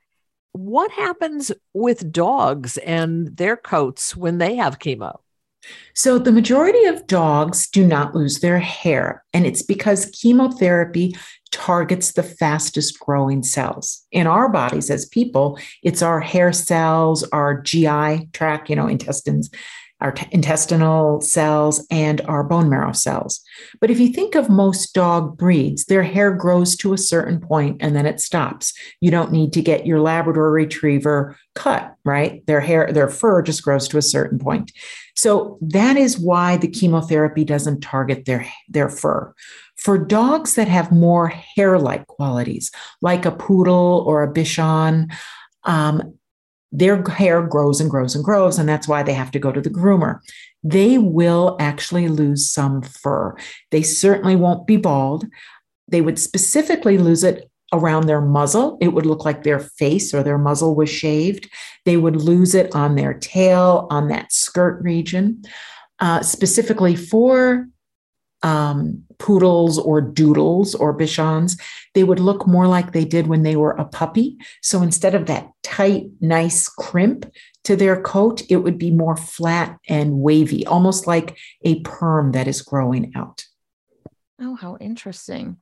what 0.58 0.92
happens 0.92 1.52
with 1.74 2.12
dogs 2.12 2.78
and 2.80 3.38
their 3.38 3.56
coats 3.56 4.16
when 4.16 4.40
they 4.40 4.56
have 4.56 4.80
chemo? 4.80 5.20
So, 5.94 6.18
the 6.18 6.32
majority 6.32 6.86
of 6.86 7.08
dogs 7.08 7.68
do 7.68 7.86
not 7.86 8.16
lose 8.16 8.40
their 8.40 8.60
hair, 8.60 9.24
and 9.34 9.46
it's 9.46 9.62
because 9.62 10.06
chemotherapy 10.12 11.16
targets 11.52 12.14
the 12.14 12.24
fastest 12.24 13.00
growing 13.00 13.44
cells. 13.44 14.06
In 14.12 14.28
our 14.28 14.50
bodies 14.50 14.90
as 14.90 15.08
people, 15.08 15.60
it's 15.84 16.02
our 16.02 16.22
hair 16.22 16.54
cells, 16.54 17.24
our 17.34 17.62
GI 17.62 18.30
tract, 18.32 18.70
you 18.70 18.76
know, 18.76 18.88
intestines, 18.88 19.50
our 20.00 20.12
t- 20.12 20.28
intestinal 20.32 21.22
cells, 21.22 21.86
and 21.90 22.22
our 22.22 22.44
bone 22.44 22.70
marrow 22.70 22.92
cells. 22.92 23.42
But 23.82 23.90
if 23.90 24.00
you 24.00 24.10
think 24.10 24.36
of 24.36 24.50
most 24.50 24.94
dog 24.94 25.38
breeds, 25.38 25.86
their 25.86 26.04
hair 26.04 26.32
grows 26.32 26.76
to 26.78 26.94
a 26.94 26.98
certain 26.98 27.40
point 27.40 27.78
and 27.80 27.96
then 27.96 28.06
it 28.06 28.20
stops. 28.20 28.74
You 29.02 29.10
don't 29.12 29.32
need 29.32 29.54
to 29.54 29.62
get 29.62 29.88
your 29.88 30.00
Labrador 30.00 30.52
retriever 30.52 31.38
cut, 31.56 31.96
right? 32.06 32.46
Their 32.46 32.62
hair, 32.62 32.92
their 32.92 33.10
fur 33.10 33.42
just 33.42 33.64
grows 33.64 33.88
to 33.88 33.98
a 33.98 34.04
certain 34.04 34.38
point. 34.38 34.72
So 35.16 35.58
that 35.62 35.98
is 35.98 36.20
why 36.20 36.58
the 36.58 36.68
chemotherapy 36.68 37.44
doesn't 37.44 37.82
target 37.82 38.26
their, 38.26 38.48
their 38.70 38.90
fur. 38.90 39.34
For 39.78 39.98
dogs 39.98 40.56
that 40.56 40.68
have 40.68 40.92
more 40.92 41.28
hair 41.28 41.80
like 41.80 42.06
qualities, 42.06 42.72
like 43.02 43.26
a 43.26 43.32
poodle 43.32 44.04
or 44.08 44.24
a 44.24 44.32
Bichon, 44.32 45.12
um, 45.64 46.17
their 46.72 47.02
hair 47.04 47.42
grows 47.42 47.80
and 47.80 47.90
grows 47.90 48.16
and 48.16 48.24
grows, 48.24 48.60
and 48.60 48.68
that's 48.68 48.88
why 48.88 49.04
they 49.04 49.14
have 49.14 49.32
to 49.32 49.40
go 49.40 49.52
to 49.52 49.62
the 49.62 49.70
groomer. 49.70 50.20
They 50.64 50.98
will 50.98 51.56
actually 51.60 52.08
lose 52.08 52.50
some 52.50 52.82
fur. 52.82 53.36
They 53.72 53.84
certainly 53.84 54.36
won't 54.36 54.68
be 54.68 54.78
bald. 54.78 55.26
They 55.88 56.02
would 56.02 56.20
specifically 56.20 56.98
lose 56.98 57.24
it 57.24 57.50
around 57.74 58.08
their 58.08 58.22
muzzle. 58.22 58.78
It 58.82 58.90
would 58.90 59.06
look 59.06 59.26
like 59.26 59.44
their 59.44 59.60
face 59.60 60.14
or 60.14 60.24
their 60.24 60.38
muzzle 60.38 60.76
was 60.76 60.90
shaved. 60.90 61.50
They 61.86 61.98
would 61.98 62.16
lose 62.16 62.56
it 62.56 62.74
on 62.76 62.96
their 62.96 63.14
tail, 63.14 63.88
on 63.90 64.08
that 64.10 64.32
skirt 64.32 64.82
region. 64.82 65.44
Uh, 66.00 66.22
specifically 66.22 66.96
for 66.96 67.68
um, 68.48 69.04
poodles 69.20 69.78
or 69.78 70.00
doodles 70.00 70.74
or 70.74 70.98
bichons, 70.98 71.60
they 71.94 72.06
would 72.06 72.22
look 72.22 72.48
more 72.48 72.66
like 72.66 72.94
they 72.94 73.04
did 73.04 73.28
when 73.28 73.44
they 73.44 73.58
were 73.58 73.72
a 73.72 73.84
puppy. 73.84 74.38
So 74.62 74.82
instead 74.82 75.16
of 75.16 75.26
that 75.26 75.50
tight, 75.64 76.06
nice 76.22 76.70
crimp 76.70 77.30
to 77.66 77.76
their 77.76 78.02
coat, 78.02 78.42
it 78.50 78.58
would 78.58 78.78
be 78.78 78.90
more 78.90 79.18
flat 79.18 79.78
and 79.90 80.20
wavy, 80.20 80.66
almost 80.66 81.08
like 81.08 81.38
a 81.64 81.82
perm 81.82 82.32
that 82.32 82.48
is 82.48 82.62
growing 82.62 83.12
out. 83.16 83.46
Oh, 84.40 84.56
how 84.56 84.78
interesting. 84.80 85.58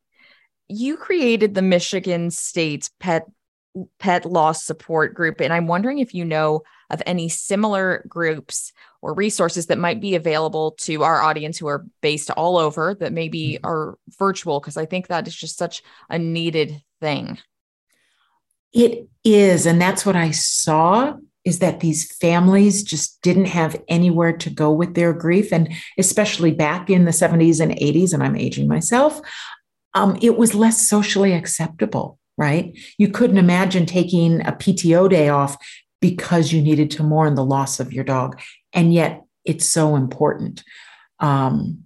You 0.68 0.96
created 0.96 1.56
the 1.56 1.64
Michigan 1.64 2.30
State 2.30 2.92
Pet 3.00 3.26
pet 4.00 4.26
loss 4.26 4.64
support 4.64 5.14
group 5.14 5.42
and 5.42 5.52
i'm 5.52 5.68
wondering 5.68 6.00
if 6.00 6.14
you 6.14 6.24
know 6.24 6.62
of 6.90 7.02
any 7.06 7.28
similar 7.28 8.06
groups 8.08 8.72
or 9.02 9.14
resources 9.14 9.68
that 9.68 9.78
might 9.78 10.00
be 10.00 10.16
available 10.16 10.72
to 10.72 11.04
our 11.04 11.22
audience 11.22 11.58
who 11.58 11.68
are 11.68 11.86
based 12.02 12.32
all 12.32 12.58
over 12.58 12.96
that 12.96 13.12
maybe 13.14 13.54
mm-hmm. 13.54 13.66
are 13.66 13.98
virtual 14.18 14.60
because 14.60 14.78
i 14.78 14.86
think 14.86 15.08
that 15.08 15.28
is 15.28 15.36
just 15.36 15.58
such 15.58 15.84
a 16.10 16.18
needed 16.18 16.82
thing 17.02 17.38
It 18.74 19.08
is. 19.24 19.66
And 19.66 19.82
that's 19.82 20.06
what 20.06 20.18
I 20.18 20.32
saw 20.32 21.16
is 21.46 21.60
that 21.60 21.80
these 21.80 22.12
families 22.18 22.84
just 22.84 23.22
didn't 23.22 23.46
have 23.46 23.82
anywhere 23.88 24.36
to 24.36 24.50
go 24.50 24.72
with 24.72 24.96
their 24.96 25.14
grief. 25.14 25.54
And 25.54 25.72
especially 25.98 26.52
back 26.52 26.90
in 26.90 27.06
the 27.06 27.12
70s 27.12 27.62
and 27.62 27.72
80s, 27.72 28.14
and 28.14 28.22
I'm 28.22 28.36
aging 28.36 28.68
myself, 28.68 29.22
um, 29.94 30.18
it 30.22 30.38
was 30.38 30.56
less 30.56 30.86
socially 30.86 31.32
acceptable, 31.34 32.20
right? 32.38 32.78
You 32.98 33.10
couldn't 33.10 33.38
imagine 33.38 33.86
taking 33.86 34.42
a 34.42 34.52
PTO 34.52 35.10
day 35.10 35.30
off 35.30 35.58
because 36.02 36.52
you 36.52 36.62
needed 36.62 36.92
to 36.92 37.04
mourn 37.04 37.36
the 37.36 37.46
loss 37.46 37.80
of 37.80 37.94
your 37.94 38.04
dog. 38.04 38.40
And 38.74 38.94
yet 38.94 39.24
it's 39.46 39.66
so 39.66 39.96
important. 39.96 40.64
Um, 41.20 41.86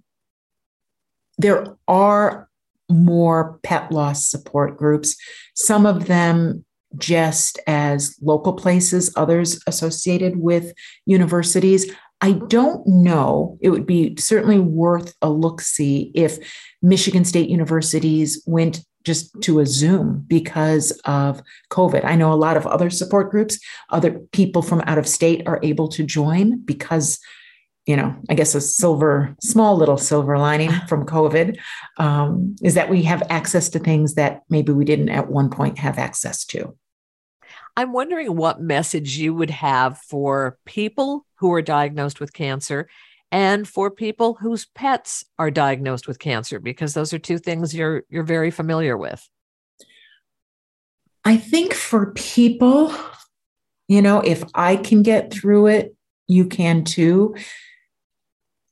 there 1.38 1.76
are 1.88 2.48
more 2.90 3.58
pet 3.62 3.90
loss 3.92 4.28
support 4.28 4.76
groups, 4.76 5.16
some 5.54 5.86
of 5.86 6.06
them 6.06 6.64
just 6.98 7.58
as 7.66 8.16
local 8.20 8.52
places, 8.52 9.12
others 9.16 9.62
associated 9.66 10.38
with 10.38 10.72
universities. 11.06 11.90
I 12.20 12.32
don't 12.32 12.86
know. 12.86 13.56
It 13.60 13.70
would 13.70 13.86
be 13.86 14.16
certainly 14.18 14.58
worth 14.58 15.14
a 15.22 15.30
look 15.30 15.60
see 15.60 16.10
if 16.14 16.38
Michigan 16.82 17.24
State 17.24 17.48
universities 17.48 18.42
went 18.44 18.80
just 19.04 19.40
to 19.42 19.60
a 19.60 19.66
Zoom 19.66 20.24
because 20.26 20.90
of 21.04 21.42
COVID. 21.70 22.04
I 22.04 22.16
know 22.16 22.32
a 22.32 22.34
lot 22.34 22.56
of 22.56 22.66
other 22.66 22.90
support 22.90 23.30
groups, 23.30 23.58
other 23.90 24.18
people 24.32 24.62
from 24.62 24.82
out 24.82 24.98
of 24.98 25.08
state 25.08 25.46
are 25.46 25.60
able 25.62 25.88
to 25.88 26.04
join 26.04 26.60
because, 26.60 27.18
you 27.86 27.96
know, 27.96 28.14
I 28.28 28.34
guess 28.34 28.54
a 28.54 28.60
silver, 28.60 29.34
small 29.42 29.76
little 29.76 29.96
silver 29.96 30.38
lining 30.38 30.70
from 30.88 31.06
COVID 31.06 31.58
um, 31.96 32.56
is 32.62 32.74
that 32.74 32.90
we 32.90 33.02
have 33.04 33.22
access 33.30 33.68
to 33.70 33.78
things 33.78 34.14
that 34.14 34.42
maybe 34.50 34.72
we 34.72 34.84
didn't 34.84 35.08
at 35.08 35.30
one 35.30 35.50
point 35.50 35.78
have 35.78 35.98
access 35.98 36.44
to. 36.46 36.76
I'm 37.76 37.92
wondering 37.92 38.36
what 38.36 38.60
message 38.60 39.16
you 39.16 39.32
would 39.32 39.50
have 39.50 39.98
for 39.98 40.58
people 40.66 41.24
who 41.36 41.52
are 41.54 41.62
diagnosed 41.62 42.20
with 42.20 42.32
cancer 42.32 42.88
and 43.32 43.68
for 43.68 43.90
people 43.90 44.34
whose 44.34 44.66
pets 44.66 45.24
are 45.38 45.50
diagnosed 45.50 46.08
with 46.08 46.18
cancer 46.18 46.58
because 46.58 46.94
those 46.94 47.12
are 47.12 47.18
two 47.18 47.38
things 47.38 47.74
you're 47.74 48.04
you're 48.08 48.24
very 48.24 48.50
familiar 48.50 48.96
with. 48.96 49.28
I 51.24 51.36
think 51.36 51.74
for 51.74 52.12
people, 52.12 52.94
you 53.88 54.02
know, 54.02 54.20
if 54.20 54.42
I 54.54 54.76
can 54.76 55.02
get 55.02 55.32
through 55.32 55.66
it, 55.68 55.94
you 56.26 56.46
can 56.46 56.84
too. 56.84 57.36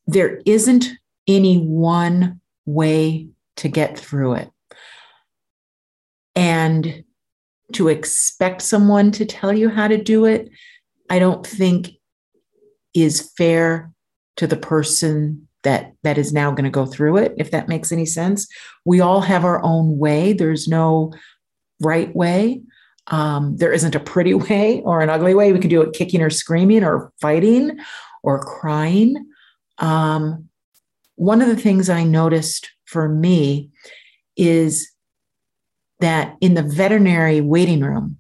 There 0.06 0.40
isn't 0.46 0.88
any 1.26 1.58
one 1.58 2.40
way 2.64 3.28
to 3.56 3.68
get 3.68 3.98
through 3.98 4.34
it. 4.34 4.50
And 6.34 7.04
to 7.74 7.88
expect 7.88 8.62
someone 8.62 9.10
to 9.12 9.26
tell 9.26 9.52
you 9.52 9.68
how 9.68 9.88
to 9.88 10.02
do 10.02 10.24
it, 10.24 10.50
I 11.10 11.18
don't 11.18 11.46
think 11.46 11.90
is 12.94 13.32
fair 13.36 13.92
to 14.38 14.46
the 14.46 14.56
person 14.56 15.46
that 15.64 15.92
that 16.04 16.16
is 16.16 16.32
now 16.32 16.50
going 16.50 16.64
to 16.64 16.70
go 16.70 16.86
through 16.86 17.16
it 17.16 17.34
if 17.36 17.50
that 17.50 17.68
makes 17.68 17.92
any 17.92 18.06
sense. 18.06 18.48
We 18.84 19.00
all 19.00 19.20
have 19.20 19.44
our 19.44 19.62
own 19.62 19.98
way. 19.98 20.32
There's 20.32 20.68
no 20.68 21.12
right 21.80 22.14
way. 22.14 22.62
Um, 23.08 23.56
there 23.56 23.72
isn't 23.72 23.94
a 23.94 24.00
pretty 24.00 24.34
way 24.50 24.80
or 24.82 25.00
an 25.00 25.10
ugly 25.10 25.34
way. 25.34 25.52
We 25.52 25.58
can 25.58 25.70
do 25.70 25.82
it 25.82 25.94
kicking 25.94 26.22
or 26.22 26.30
screaming 26.30 26.84
or 26.84 27.12
fighting 27.20 27.78
or 28.22 28.40
crying. 28.40 29.26
Um, 29.78 30.48
one 31.16 31.42
of 31.42 31.48
the 31.48 31.56
things 31.56 31.90
i 31.90 32.04
noticed 32.04 32.70
for 32.84 33.08
me 33.08 33.70
is 34.36 34.90
that 36.00 36.36
in 36.40 36.54
the 36.54 36.62
veterinary 36.62 37.40
waiting 37.40 37.80
room, 37.80 38.18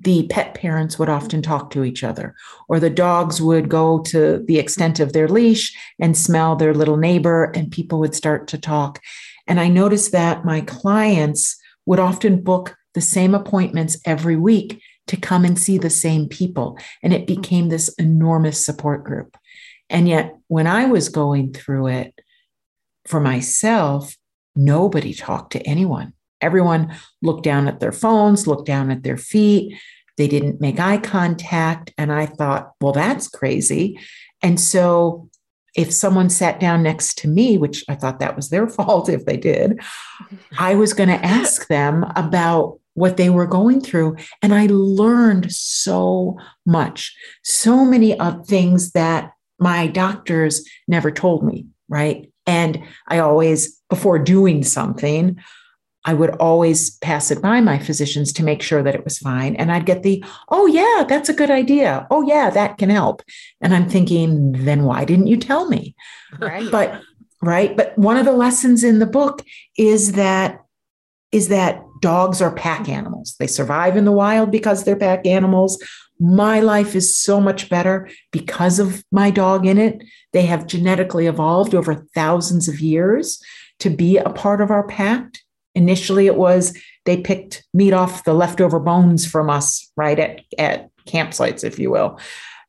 the 0.00 0.26
pet 0.28 0.54
parents 0.54 0.98
would 0.98 1.08
often 1.08 1.42
talk 1.42 1.70
to 1.70 1.82
each 1.82 2.04
other, 2.04 2.34
or 2.68 2.78
the 2.78 2.90
dogs 2.90 3.42
would 3.42 3.68
go 3.68 3.98
to 4.00 4.44
the 4.46 4.58
extent 4.58 5.00
of 5.00 5.12
their 5.12 5.28
leash 5.28 5.76
and 5.98 6.16
smell 6.16 6.54
their 6.54 6.74
little 6.74 6.96
neighbor, 6.96 7.50
and 7.54 7.72
people 7.72 7.98
would 7.98 8.14
start 8.14 8.46
to 8.48 8.58
talk. 8.58 9.00
And 9.46 9.58
I 9.58 9.68
noticed 9.68 10.12
that 10.12 10.44
my 10.44 10.60
clients 10.60 11.56
would 11.86 11.98
often 11.98 12.42
book 12.42 12.76
the 12.94 13.00
same 13.00 13.34
appointments 13.34 13.98
every 14.04 14.36
week 14.36 14.80
to 15.08 15.16
come 15.16 15.44
and 15.44 15.58
see 15.58 15.78
the 15.78 15.90
same 15.90 16.28
people. 16.28 16.78
And 17.02 17.12
it 17.12 17.26
became 17.26 17.68
this 17.68 17.88
enormous 17.94 18.64
support 18.64 19.04
group. 19.04 19.36
And 19.90 20.06
yet, 20.06 20.36
when 20.48 20.66
I 20.66 20.84
was 20.84 21.08
going 21.08 21.52
through 21.52 21.88
it 21.88 22.20
for 23.06 23.20
myself, 23.20 24.16
nobody 24.54 25.14
talked 25.14 25.52
to 25.52 25.62
anyone. 25.62 26.12
Everyone 26.40 26.94
looked 27.22 27.44
down 27.44 27.68
at 27.68 27.80
their 27.80 27.92
phones, 27.92 28.46
looked 28.46 28.66
down 28.66 28.90
at 28.90 29.02
their 29.02 29.16
feet. 29.16 29.78
They 30.16 30.28
didn't 30.28 30.60
make 30.60 30.80
eye 30.80 30.98
contact. 30.98 31.92
And 31.96 32.12
I 32.12 32.26
thought, 32.26 32.72
well, 32.80 32.92
that's 32.92 33.28
crazy. 33.28 33.98
And 34.42 34.60
so 34.60 35.28
if 35.76 35.92
someone 35.92 36.28
sat 36.28 36.58
down 36.58 36.82
next 36.82 37.18
to 37.18 37.28
me, 37.28 37.56
which 37.56 37.84
I 37.88 37.94
thought 37.94 38.18
that 38.20 38.36
was 38.36 38.50
their 38.50 38.68
fault 38.68 39.08
if 39.08 39.24
they 39.24 39.36
did, 39.36 39.80
I 40.58 40.74
was 40.74 40.92
going 40.92 41.08
to 41.08 41.24
ask 41.24 41.68
them 41.68 42.04
about 42.16 42.80
what 42.94 43.16
they 43.16 43.30
were 43.30 43.46
going 43.46 43.80
through. 43.80 44.16
And 44.42 44.52
I 44.52 44.66
learned 44.68 45.52
so 45.52 46.36
much, 46.66 47.16
so 47.44 47.84
many 47.84 48.18
of 48.18 48.44
things 48.46 48.90
that 48.90 49.30
my 49.60 49.86
doctors 49.86 50.68
never 50.88 51.12
told 51.12 51.44
me, 51.44 51.66
right? 51.88 52.30
And 52.46 52.82
I 53.06 53.18
always, 53.18 53.80
before 53.88 54.18
doing 54.18 54.64
something, 54.64 55.36
I 56.08 56.14
would 56.14 56.30
always 56.36 56.96
pass 57.00 57.30
it 57.30 57.42
by 57.42 57.60
my 57.60 57.78
physicians 57.78 58.32
to 58.32 58.42
make 58.42 58.62
sure 58.62 58.82
that 58.82 58.94
it 58.94 59.04
was 59.04 59.18
fine. 59.18 59.54
And 59.56 59.70
I'd 59.70 59.84
get 59.84 60.02
the, 60.02 60.24
oh, 60.48 60.64
yeah, 60.64 61.04
that's 61.06 61.28
a 61.28 61.34
good 61.34 61.50
idea. 61.50 62.06
Oh, 62.10 62.26
yeah, 62.26 62.48
that 62.48 62.78
can 62.78 62.88
help. 62.88 63.20
And 63.60 63.74
I'm 63.74 63.90
thinking, 63.90 64.52
then 64.52 64.84
why 64.84 65.04
didn't 65.04 65.26
you 65.26 65.36
tell 65.36 65.68
me? 65.68 65.94
Right. 66.38 66.70
But, 66.70 67.02
right. 67.42 67.76
But 67.76 67.98
one 67.98 68.16
of 68.16 68.24
the 68.24 68.32
lessons 68.32 68.84
in 68.84 69.00
the 69.00 69.06
book 69.06 69.44
is 69.76 70.12
that, 70.12 70.64
is 71.30 71.48
that 71.48 71.82
dogs 72.00 72.40
are 72.40 72.54
pack 72.54 72.88
animals. 72.88 73.36
They 73.38 73.46
survive 73.46 73.94
in 73.94 74.06
the 74.06 74.10
wild 74.10 74.50
because 74.50 74.84
they're 74.84 74.96
pack 74.96 75.26
animals. 75.26 75.78
My 76.18 76.60
life 76.60 76.96
is 76.96 77.14
so 77.14 77.38
much 77.38 77.68
better 77.68 78.08
because 78.32 78.78
of 78.78 79.04
my 79.12 79.30
dog 79.30 79.66
in 79.66 79.76
it. 79.76 80.02
They 80.32 80.46
have 80.46 80.66
genetically 80.66 81.26
evolved 81.26 81.74
over 81.74 82.06
thousands 82.14 82.66
of 82.66 82.80
years 82.80 83.42
to 83.80 83.90
be 83.90 84.16
a 84.16 84.30
part 84.30 84.62
of 84.62 84.70
our 84.70 84.86
pack 84.86 85.34
Initially, 85.78 86.26
it 86.26 86.34
was 86.34 86.76
they 87.04 87.16
picked 87.16 87.64
meat 87.72 87.92
off 87.92 88.24
the 88.24 88.34
leftover 88.34 88.80
bones 88.80 89.24
from 89.24 89.48
us, 89.48 89.90
right, 89.96 90.18
at, 90.18 90.40
at 90.58 90.90
campsites, 91.06 91.62
if 91.62 91.78
you 91.78 91.90
will. 91.90 92.18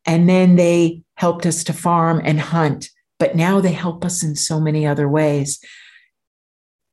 And 0.06 0.30
then 0.30 0.56
they 0.56 1.02
helped 1.16 1.46
us 1.46 1.64
to 1.66 1.74
farm 1.74 2.22
and 2.24 2.40
hunt. 2.40 2.90
But 3.18 3.36
now 3.36 3.60
they 3.60 3.74
help 3.74 4.06
us 4.06 4.24
in 4.24 4.36
so 4.36 4.60
many 4.60 4.86
other 4.86 5.10
ways. 5.10 5.60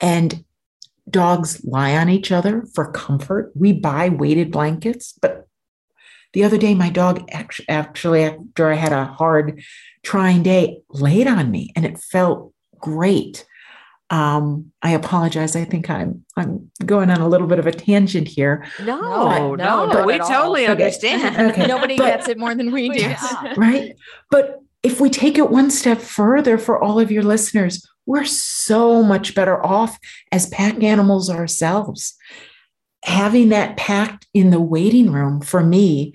And 0.00 0.44
dogs 1.08 1.62
lie 1.64 1.96
on 1.96 2.08
each 2.08 2.32
other 2.32 2.64
for 2.74 2.90
comfort. 2.90 3.52
We 3.54 3.72
buy 3.74 4.08
weighted 4.08 4.50
blankets, 4.50 5.12
but 5.20 5.46
the 6.32 6.44
other 6.44 6.58
day, 6.58 6.74
my 6.74 6.90
dog 6.90 7.28
actually, 7.30 8.22
after 8.24 8.70
I 8.70 8.74
had 8.74 8.92
a 8.92 9.04
hard, 9.04 9.62
trying 10.02 10.42
day, 10.42 10.82
laid 10.90 11.26
on 11.26 11.50
me 11.50 11.72
and 11.76 11.84
it 11.84 11.98
felt 11.98 12.52
great. 12.78 13.46
Um, 14.10 14.72
I 14.82 14.92
apologize. 14.92 15.56
I 15.56 15.64
think 15.64 15.90
I'm 15.90 16.24
I'm 16.36 16.70
going 16.84 17.10
on 17.10 17.20
a 17.20 17.28
little 17.28 17.48
bit 17.48 17.58
of 17.58 17.66
a 17.66 17.72
tangent 17.72 18.28
here. 18.28 18.64
No, 18.80 19.00
no, 19.00 19.54
no, 19.56 19.86
no 19.86 20.04
we 20.04 20.18
totally 20.18 20.66
understand. 20.66 21.52
Okay. 21.52 21.66
Nobody 21.68 21.96
but, 21.96 22.06
gets 22.06 22.28
it 22.28 22.38
more 22.38 22.54
than 22.54 22.70
we 22.70 22.88
do. 22.88 23.00
Yeah. 23.00 23.54
Right. 23.56 23.96
But 24.30 24.60
if 24.82 25.00
we 25.00 25.10
take 25.10 25.38
it 25.38 25.50
one 25.50 25.70
step 25.70 25.98
further 25.98 26.58
for 26.58 26.82
all 26.82 27.00
of 27.00 27.10
your 27.10 27.24
listeners, 27.24 27.84
we're 28.06 28.24
so 28.24 29.02
much 29.02 29.34
better 29.34 29.64
off 29.64 29.98
as 30.30 30.46
pack 30.50 30.82
animals 30.82 31.28
ourselves. 31.28 32.14
Having 33.04 33.48
that 33.48 33.76
packed 33.76 34.26
in 34.32 34.50
the 34.50 34.60
waiting 34.60 35.10
room 35.10 35.40
for 35.40 35.64
me 35.64 36.14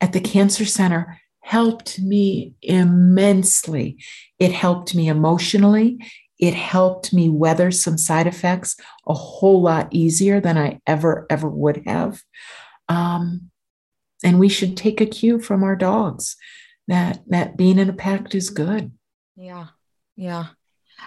at 0.00 0.12
the 0.12 0.20
cancer 0.20 0.64
center 0.64 1.20
helped 1.40 1.98
me 2.00 2.54
immensely. 2.62 3.96
It 4.38 4.52
helped 4.52 4.94
me 4.94 5.08
emotionally. 5.08 5.98
It 6.38 6.54
helped 6.54 7.12
me 7.12 7.28
weather 7.28 7.70
some 7.70 7.98
side 7.98 8.26
effects 8.26 8.76
a 9.06 9.14
whole 9.14 9.62
lot 9.62 9.88
easier 9.90 10.40
than 10.40 10.56
I 10.56 10.80
ever, 10.86 11.26
ever 11.30 11.48
would 11.48 11.82
have. 11.86 12.22
Um, 12.88 13.50
and 14.24 14.38
we 14.38 14.48
should 14.48 14.76
take 14.76 15.00
a 15.00 15.06
cue 15.06 15.40
from 15.40 15.62
our 15.62 15.76
dogs 15.76 16.36
that 16.88 17.20
that 17.28 17.56
being 17.56 17.78
in 17.78 17.88
a 17.88 17.92
pact 17.92 18.34
is 18.34 18.50
good. 18.50 18.92
Yeah. 19.36 19.66
Yeah. 20.16 20.46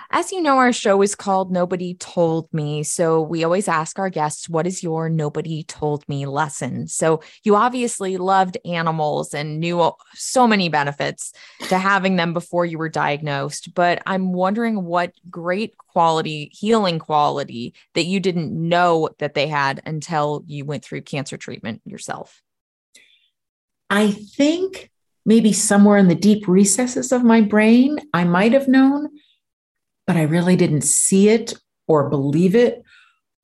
As 0.10 0.32
you 0.32 0.42
know, 0.42 0.58
our 0.58 0.74
show 0.74 1.02
is 1.02 1.16
called 1.16 1.52
Nobody 1.52 1.94
Told 1.96 2.54
Me. 2.54 2.84
So 2.84 3.22
we 3.22 3.44
always 3.44 3.68
ask 3.68 3.98
our 3.98 4.10
guests, 4.10 4.50
what 4.50 4.68
is 4.68 4.84
your 4.84 5.10
Nobody 5.10 5.64
Told 5.64 6.08
Me 6.10 6.26
lesson? 6.26 6.88
So 6.88 7.22
you 7.44 7.56
obviously 7.56 8.18
loved 8.18 8.58
animals 8.66 9.34
and 9.34 9.60
knew 9.60 9.92
so 10.14 10.48
many 10.48 10.70
benefits 10.70 11.34
to 11.70 11.78
having 11.78 12.18
them 12.18 12.34
before 12.34 12.66
you 12.66 12.78
were 12.78 12.90
diagnosed. 12.90 13.74
But 13.74 14.02
I'm 14.06 14.34
wondering 14.34 14.84
what 14.84 15.14
great 15.30 15.78
quality, 15.78 16.52
healing 16.54 17.00
quality 17.00 17.74
that 17.94 18.06
you 18.06 18.20
didn't 18.20 18.52
know 18.52 19.10
that 19.20 19.34
they 19.34 19.48
had 19.48 19.82
until 19.86 20.44
you 20.46 20.66
went 20.66 20.84
through 20.84 21.02
cancer 21.02 21.38
treatment 21.38 21.82
yourself. 21.86 22.42
I 23.90 24.12
think 24.12 24.90
maybe 25.26 25.54
somewhere 25.54 25.98
in 25.98 26.08
the 26.08 26.16
deep 26.16 26.48
recesses 26.48 27.12
of 27.12 27.24
my 27.24 27.42
brain, 27.42 28.00
I 28.14 28.24
might 28.24 28.54
have 28.54 28.68
known 28.68 29.10
but 30.12 30.20
I 30.20 30.24
really 30.24 30.58
didn't 30.58 30.82
see 30.82 31.30
it 31.30 31.54
or 31.88 32.10
believe 32.10 32.54
it 32.54 32.84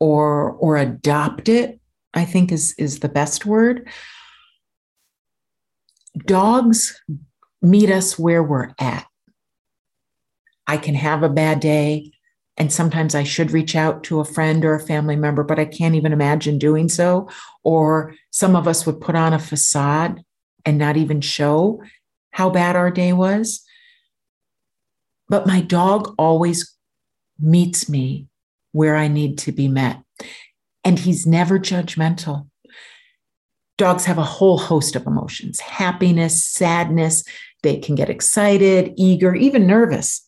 or 0.01 0.51
or 0.51 0.75
adopt 0.75 1.47
it, 1.47 1.79
I 2.13 2.25
think 2.25 2.51
is 2.51 2.75
is 2.77 2.99
the 2.99 3.07
best 3.07 3.45
word. 3.45 3.87
Dogs 6.25 7.01
meet 7.61 7.89
us 7.89 8.19
where 8.19 8.43
we're 8.43 8.71
at. 8.79 9.07
I 10.67 10.75
can 10.75 10.93
have 10.93 11.23
a 11.23 11.29
bad 11.29 11.61
day 11.61 12.11
and 12.57 12.69
sometimes 12.69 13.15
I 13.15 13.23
should 13.23 13.51
reach 13.51 13.73
out 13.73 14.03
to 14.03 14.19
a 14.19 14.25
friend 14.25 14.65
or 14.65 14.75
a 14.75 14.85
family 14.85 15.15
member, 15.15 15.45
but 15.45 15.59
I 15.59 15.65
can't 15.65 15.95
even 15.95 16.11
imagine 16.11 16.59
doing 16.59 16.89
so. 16.89 17.29
Or 17.63 18.13
some 18.31 18.57
of 18.57 18.67
us 18.67 18.85
would 18.85 18.99
put 18.99 19.15
on 19.15 19.31
a 19.31 19.39
facade 19.39 20.21
and 20.65 20.77
not 20.77 20.97
even 20.97 21.21
show 21.21 21.81
how 22.31 22.49
bad 22.49 22.75
our 22.75 22.91
day 22.91 23.13
was. 23.13 23.63
But 25.29 25.47
my 25.47 25.61
dog 25.61 26.13
always 26.17 26.73
meets 27.39 27.89
me 27.89 28.27
where 28.71 28.95
I 28.95 29.07
need 29.07 29.37
to 29.39 29.51
be 29.51 29.67
met. 29.67 30.01
And 30.83 30.99
he's 30.99 31.27
never 31.27 31.59
judgmental. 31.59 32.47
Dogs 33.77 34.05
have 34.05 34.17
a 34.17 34.23
whole 34.23 34.57
host 34.57 34.95
of 34.95 35.05
emotions 35.05 35.59
happiness, 35.59 36.43
sadness. 36.43 37.23
They 37.63 37.77
can 37.77 37.95
get 37.95 38.09
excited, 38.09 38.93
eager, 38.97 39.35
even 39.35 39.67
nervous, 39.67 40.27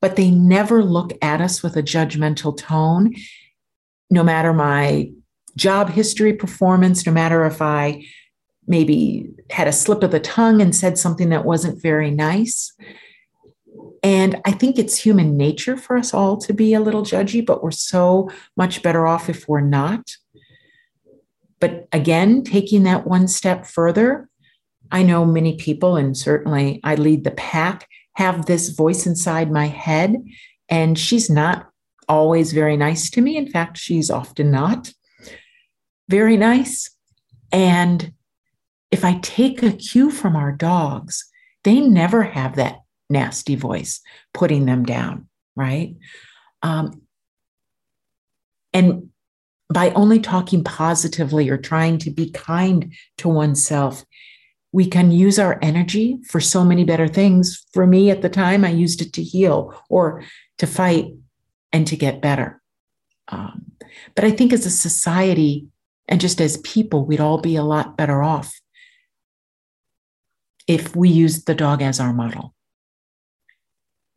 but 0.00 0.16
they 0.16 0.30
never 0.30 0.82
look 0.82 1.12
at 1.22 1.40
us 1.40 1.62
with 1.62 1.76
a 1.76 1.82
judgmental 1.82 2.56
tone. 2.56 3.14
No 4.10 4.22
matter 4.22 4.52
my 4.52 5.10
job 5.56 5.90
history 5.90 6.32
performance, 6.32 7.04
no 7.04 7.12
matter 7.12 7.44
if 7.44 7.60
I 7.60 8.04
maybe 8.66 9.28
had 9.50 9.66
a 9.66 9.72
slip 9.72 10.02
of 10.02 10.10
the 10.10 10.20
tongue 10.20 10.60
and 10.62 10.74
said 10.74 10.98
something 10.98 11.30
that 11.30 11.44
wasn't 11.44 11.82
very 11.82 12.10
nice, 12.10 12.72
and 14.02 14.40
I 14.44 14.52
think 14.52 14.78
it's 14.78 14.96
human 14.96 15.36
nature 15.36 15.76
for 15.76 15.96
us 15.96 16.14
all 16.14 16.36
to 16.38 16.52
be 16.52 16.74
a 16.74 16.80
little 16.80 17.02
judgy, 17.02 17.44
but 17.44 17.62
we're 17.62 17.70
so 17.70 18.30
much 18.56 18.82
better 18.82 19.06
off 19.06 19.28
if 19.28 19.48
we're 19.48 19.60
not. 19.60 20.16
But 21.60 21.88
again, 21.92 22.44
taking 22.44 22.84
that 22.84 23.06
one 23.06 23.28
step 23.28 23.66
further, 23.66 24.28
I 24.90 25.02
know 25.02 25.24
many 25.24 25.56
people, 25.56 25.96
and 25.96 26.16
certainly 26.16 26.80
I 26.84 26.94
lead 26.94 27.24
the 27.24 27.32
pack, 27.32 27.88
have 28.14 28.46
this 28.46 28.70
voice 28.70 29.06
inside 29.06 29.50
my 29.50 29.66
head, 29.66 30.16
and 30.68 30.98
she's 30.98 31.28
not 31.28 31.68
always 32.08 32.52
very 32.52 32.76
nice 32.76 33.10
to 33.10 33.20
me. 33.20 33.36
In 33.36 33.50
fact, 33.50 33.76
she's 33.76 34.10
often 34.10 34.50
not 34.50 34.92
very 36.08 36.36
nice. 36.36 36.90
And 37.52 38.12
if 38.90 39.04
I 39.04 39.18
take 39.18 39.62
a 39.62 39.72
cue 39.72 40.10
from 40.10 40.36
our 40.36 40.52
dogs, 40.52 41.30
they 41.64 41.80
never 41.80 42.22
have 42.22 42.56
that 42.56 42.78
nasty 43.08 43.56
voice, 43.56 44.00
putting 44.34 44.66
them 44.66 44.84
down, 44.84 45.28
right? 45.56 45.96
Um, 46.62 47.02
and 48.72 49.10
by 49.72 49.90
only 49.90 50.20
talking 50.20 50.64
positively 50.64 51.48
or 51.48 51.58
trying 51.58 51.98
to 51.98 52.10
be 52.10 52.30
kind 52.30 52.92
to 53.18 53.28
oneself, 53.28 54.04
we 54.72 54.86
can 54.86 55.10
use 55.10 55.38
our 55.38 55.58
energy 55.62 56.18
for 56.26 56.40
so 56.40 56.64
many 56.64 56.84
better 56.84 57.08
things. 57.08 57.64
For 57.72 57.86
me 57.86 58.10
at 58.10 58.22
the 58.22 58.28
time, 58.28 58.64
I 58.64 58.70
used 58.70 59.00
it 59.00 59.12
to 59.14 59.22
heal 59.22 59.74
or 59.88 60.22
to 60.58 60.66
fight 60.66 61.14
and 61.72 61.86
to 61.86 61.96
get 61.96 62.22
better. 62.22 62.60
Um, 63.28 63.72
but 64.14 64.24
I 64.24 64.30
think 64.30 64.52
as 64.52 64.66
a 64.66 64.70
society 64.70 65.66
and 66.06 66.20
just 66.20 66.40
as 66.40 66.56
people, 66.58 67.04
we'd 67.04 67.20
all 67.20 67.38
be 67.38 67.56
a 67.56 67.62
lot 67.62 67.96
better 67.96 68.22
off 68.22 68.58
if 70.66 70.94
we 70.94 71.08
used 71.08 71.46
the 71.46 71.54
dog 71.54 71.82
as 71.82 72.00
our 72.00 72.12
model. 72.12 72.54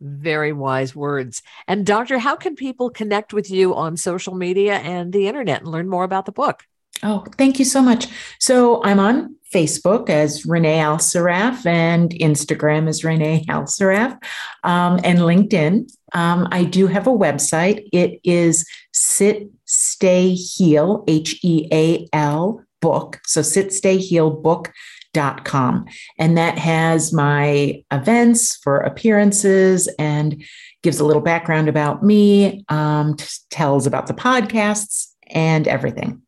Very 0.01 0.51
wise 0.51 0.95
words. 0.95 1.43
And, 1.67 1.85
Doctor, 1.85 2.17
how 2.17 2.35
can 2.35 2.55
people 2.55 2.89
connect 2.89 3.33
with 3.33 3.51
you 3.51 3.75
on 3.75 3.97
social 3.97 4.33
media 4.33 4.77
and 4.79 5.13
the 5.13 5.27
internet 5.27 5.61
and 5.61 5.69
learn 5.69 5.87
more 5.87 6.03
about 6.03 6.25
the 6.25 6.31
book? 6.31 6.63
Oh, 7.03 7.23
thank 7.37 7.59
you 7.59 7.65
so 7.65 7.83
much. 7.83 8.07
So, 8.39 8.83
I'm 8.83 8.99
on 8.99 9.35
Facebook 9.53 10.09
as 10.09 10.45
Renee 10.45 10.79
Alsarraf 10.79 11.65
and 11.65 12.09
Instagram 12.11 12.87
as 12.87 13.03
Renee 13.03 13.45
Alsarraf 13.47 14.17
um, 14.63 14.99
and 15.03 15.19
LinkedIn. 15.19 15.91
Um, 16.13 16.47
I 16.51 16.63
do 16.63 16.87
have 16.87 17.05
a 17.05 17.11
website. 17.11 17.87
It 17.93 18.19
is 18.23 18.65
Sit, 18.91 19.49
Stay, 19.65 20.33
Heal, 20.33 21.03
H 21.07 21.39
E 21.43 21.67
A 21.71 22.07
L 22.11 22.63
book. 22.81 23.19
So, 23.25 23.43
Sit, 23.43 23.71
Stay, 23.71 23.97
Heal 23.97 24.31
book 24.31 24.71
com 25.13 25.85
and 26.17 26.37
that 26.37 26.57
has 26.57 27.11
my 27.11 27.83
events 27.91 28.55
for 28.57 28.77
appearances 28.77 29.87
and 29.99 30.43
gives 30.83 30.99
a 30.99 31.05
little 31.05 31.21
background 31.21 31.67
about 31.67 32.03
me 32.03 32.63
um, 32.69 33.15
tells 33.49 33.85
about 33.85 34.07
the 34.07 34.13
podcasts 34.13 35.07
and 35.27 35.67
everything. 35.67 36.21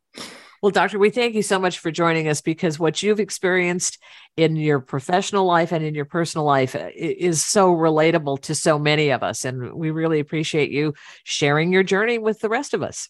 Well 0.62 0.70
doctor 0.70 0.98
we 0.98 1.10
thank 1.10 1.34
you 1.34 1.42
so 1.42 1.58
much 1.58 1.78
for 1.78 1.90
joining 1.90 2.28
us 2.28 2.40
because 2.40 2.78
what 2.78 3.02
you've 3.02 3.20
experienced 3.20 3.98
in 4.36 4.56
your 4.56 4.80
professional 4.80 5.46
life 5.46 5.72
and 5.72 5.84
in 5.84 5.94
your 5.94 6.04
personal 6.04 6.44
life 6.44 6.74
uh, 6.74 6.88
is 6.94 7.44
so 7.44 7.74
relatable 7.74 8.40
to 8.42 8.54
so 8.54 8.78
many 8.78 9.10
of 9.10 9.22
us. 9.22 9.44
And 9.44 9.74
we 9.74 9.90
really 9.90 10.20
appreciate 10.20 10.70
you 10.70 10.94
sharing 11.22 11.72
your 11.72 11.84
journey 11.84 12.18
with 12.18 12.40
the 12.40 12.48
rest 12.48 12.74
of 12.74 12.82
us. 12.82 13.08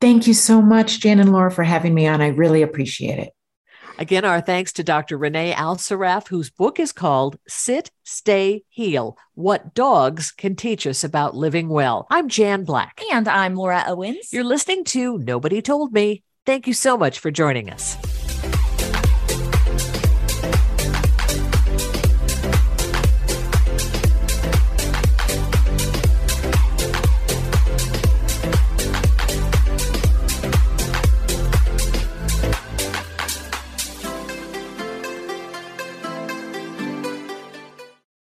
Thank 0.00 0.26
you 0.26 0.34
so 0.34 0.60
much 0.62 1.00
jan 1.00 1.20
and 1.20 1.32
laura 1.32 1.50
for 1.50 1.64
having 1.64 1.94
me 1.94 2.06
on. 2.06 2.20
I 2.20 2.28
really 2.28 2.62
appreciate 2.62 3.18
it 3.18 3.32
Again, 3.98 4.26
our 4.26 4.42
thanks 4.42 4.74
to 4.74 4.84
Dr. 4.84 5.16
Renee 5.16 5.54
Alsarraf, 5.54 6.28
whose 6.28 6.50
book 6.50 6.78
is 6.78 6.92
called 6.92 7.38
Sit, 7.48 7.90
Stay, 8.04 8.64
Heal 8.68 9.16
What 9.34 9.74
Dogs 9.74 10.32
Can 10.32 10.54
Teach 10.54 10.86
Us 10.86 11.02
About 11.02 11.34
Living 11.34 11.70
Well. 11.70 12.06
I'm 12.10 12.28
Jan 12.28 12.64
Black. 12.64 13.00
And 13.12 13.26
I'm 13.26 13.54
Laura 13.54 13.84
Owens. 13.86 14.32
You're 14.32 14.44
listening 14.44 14.84
to 14.84 15.16
Nobody 15.16 15.62
Told 15.62 15.94
Me. 15.94 16.22
Thank 16.44 16.66
you 16.66 16.74
so 16.74 16.98
much 16.98 17.18
for 17.18 17.30
joining 17.30 17.70
us. 17.70 17.96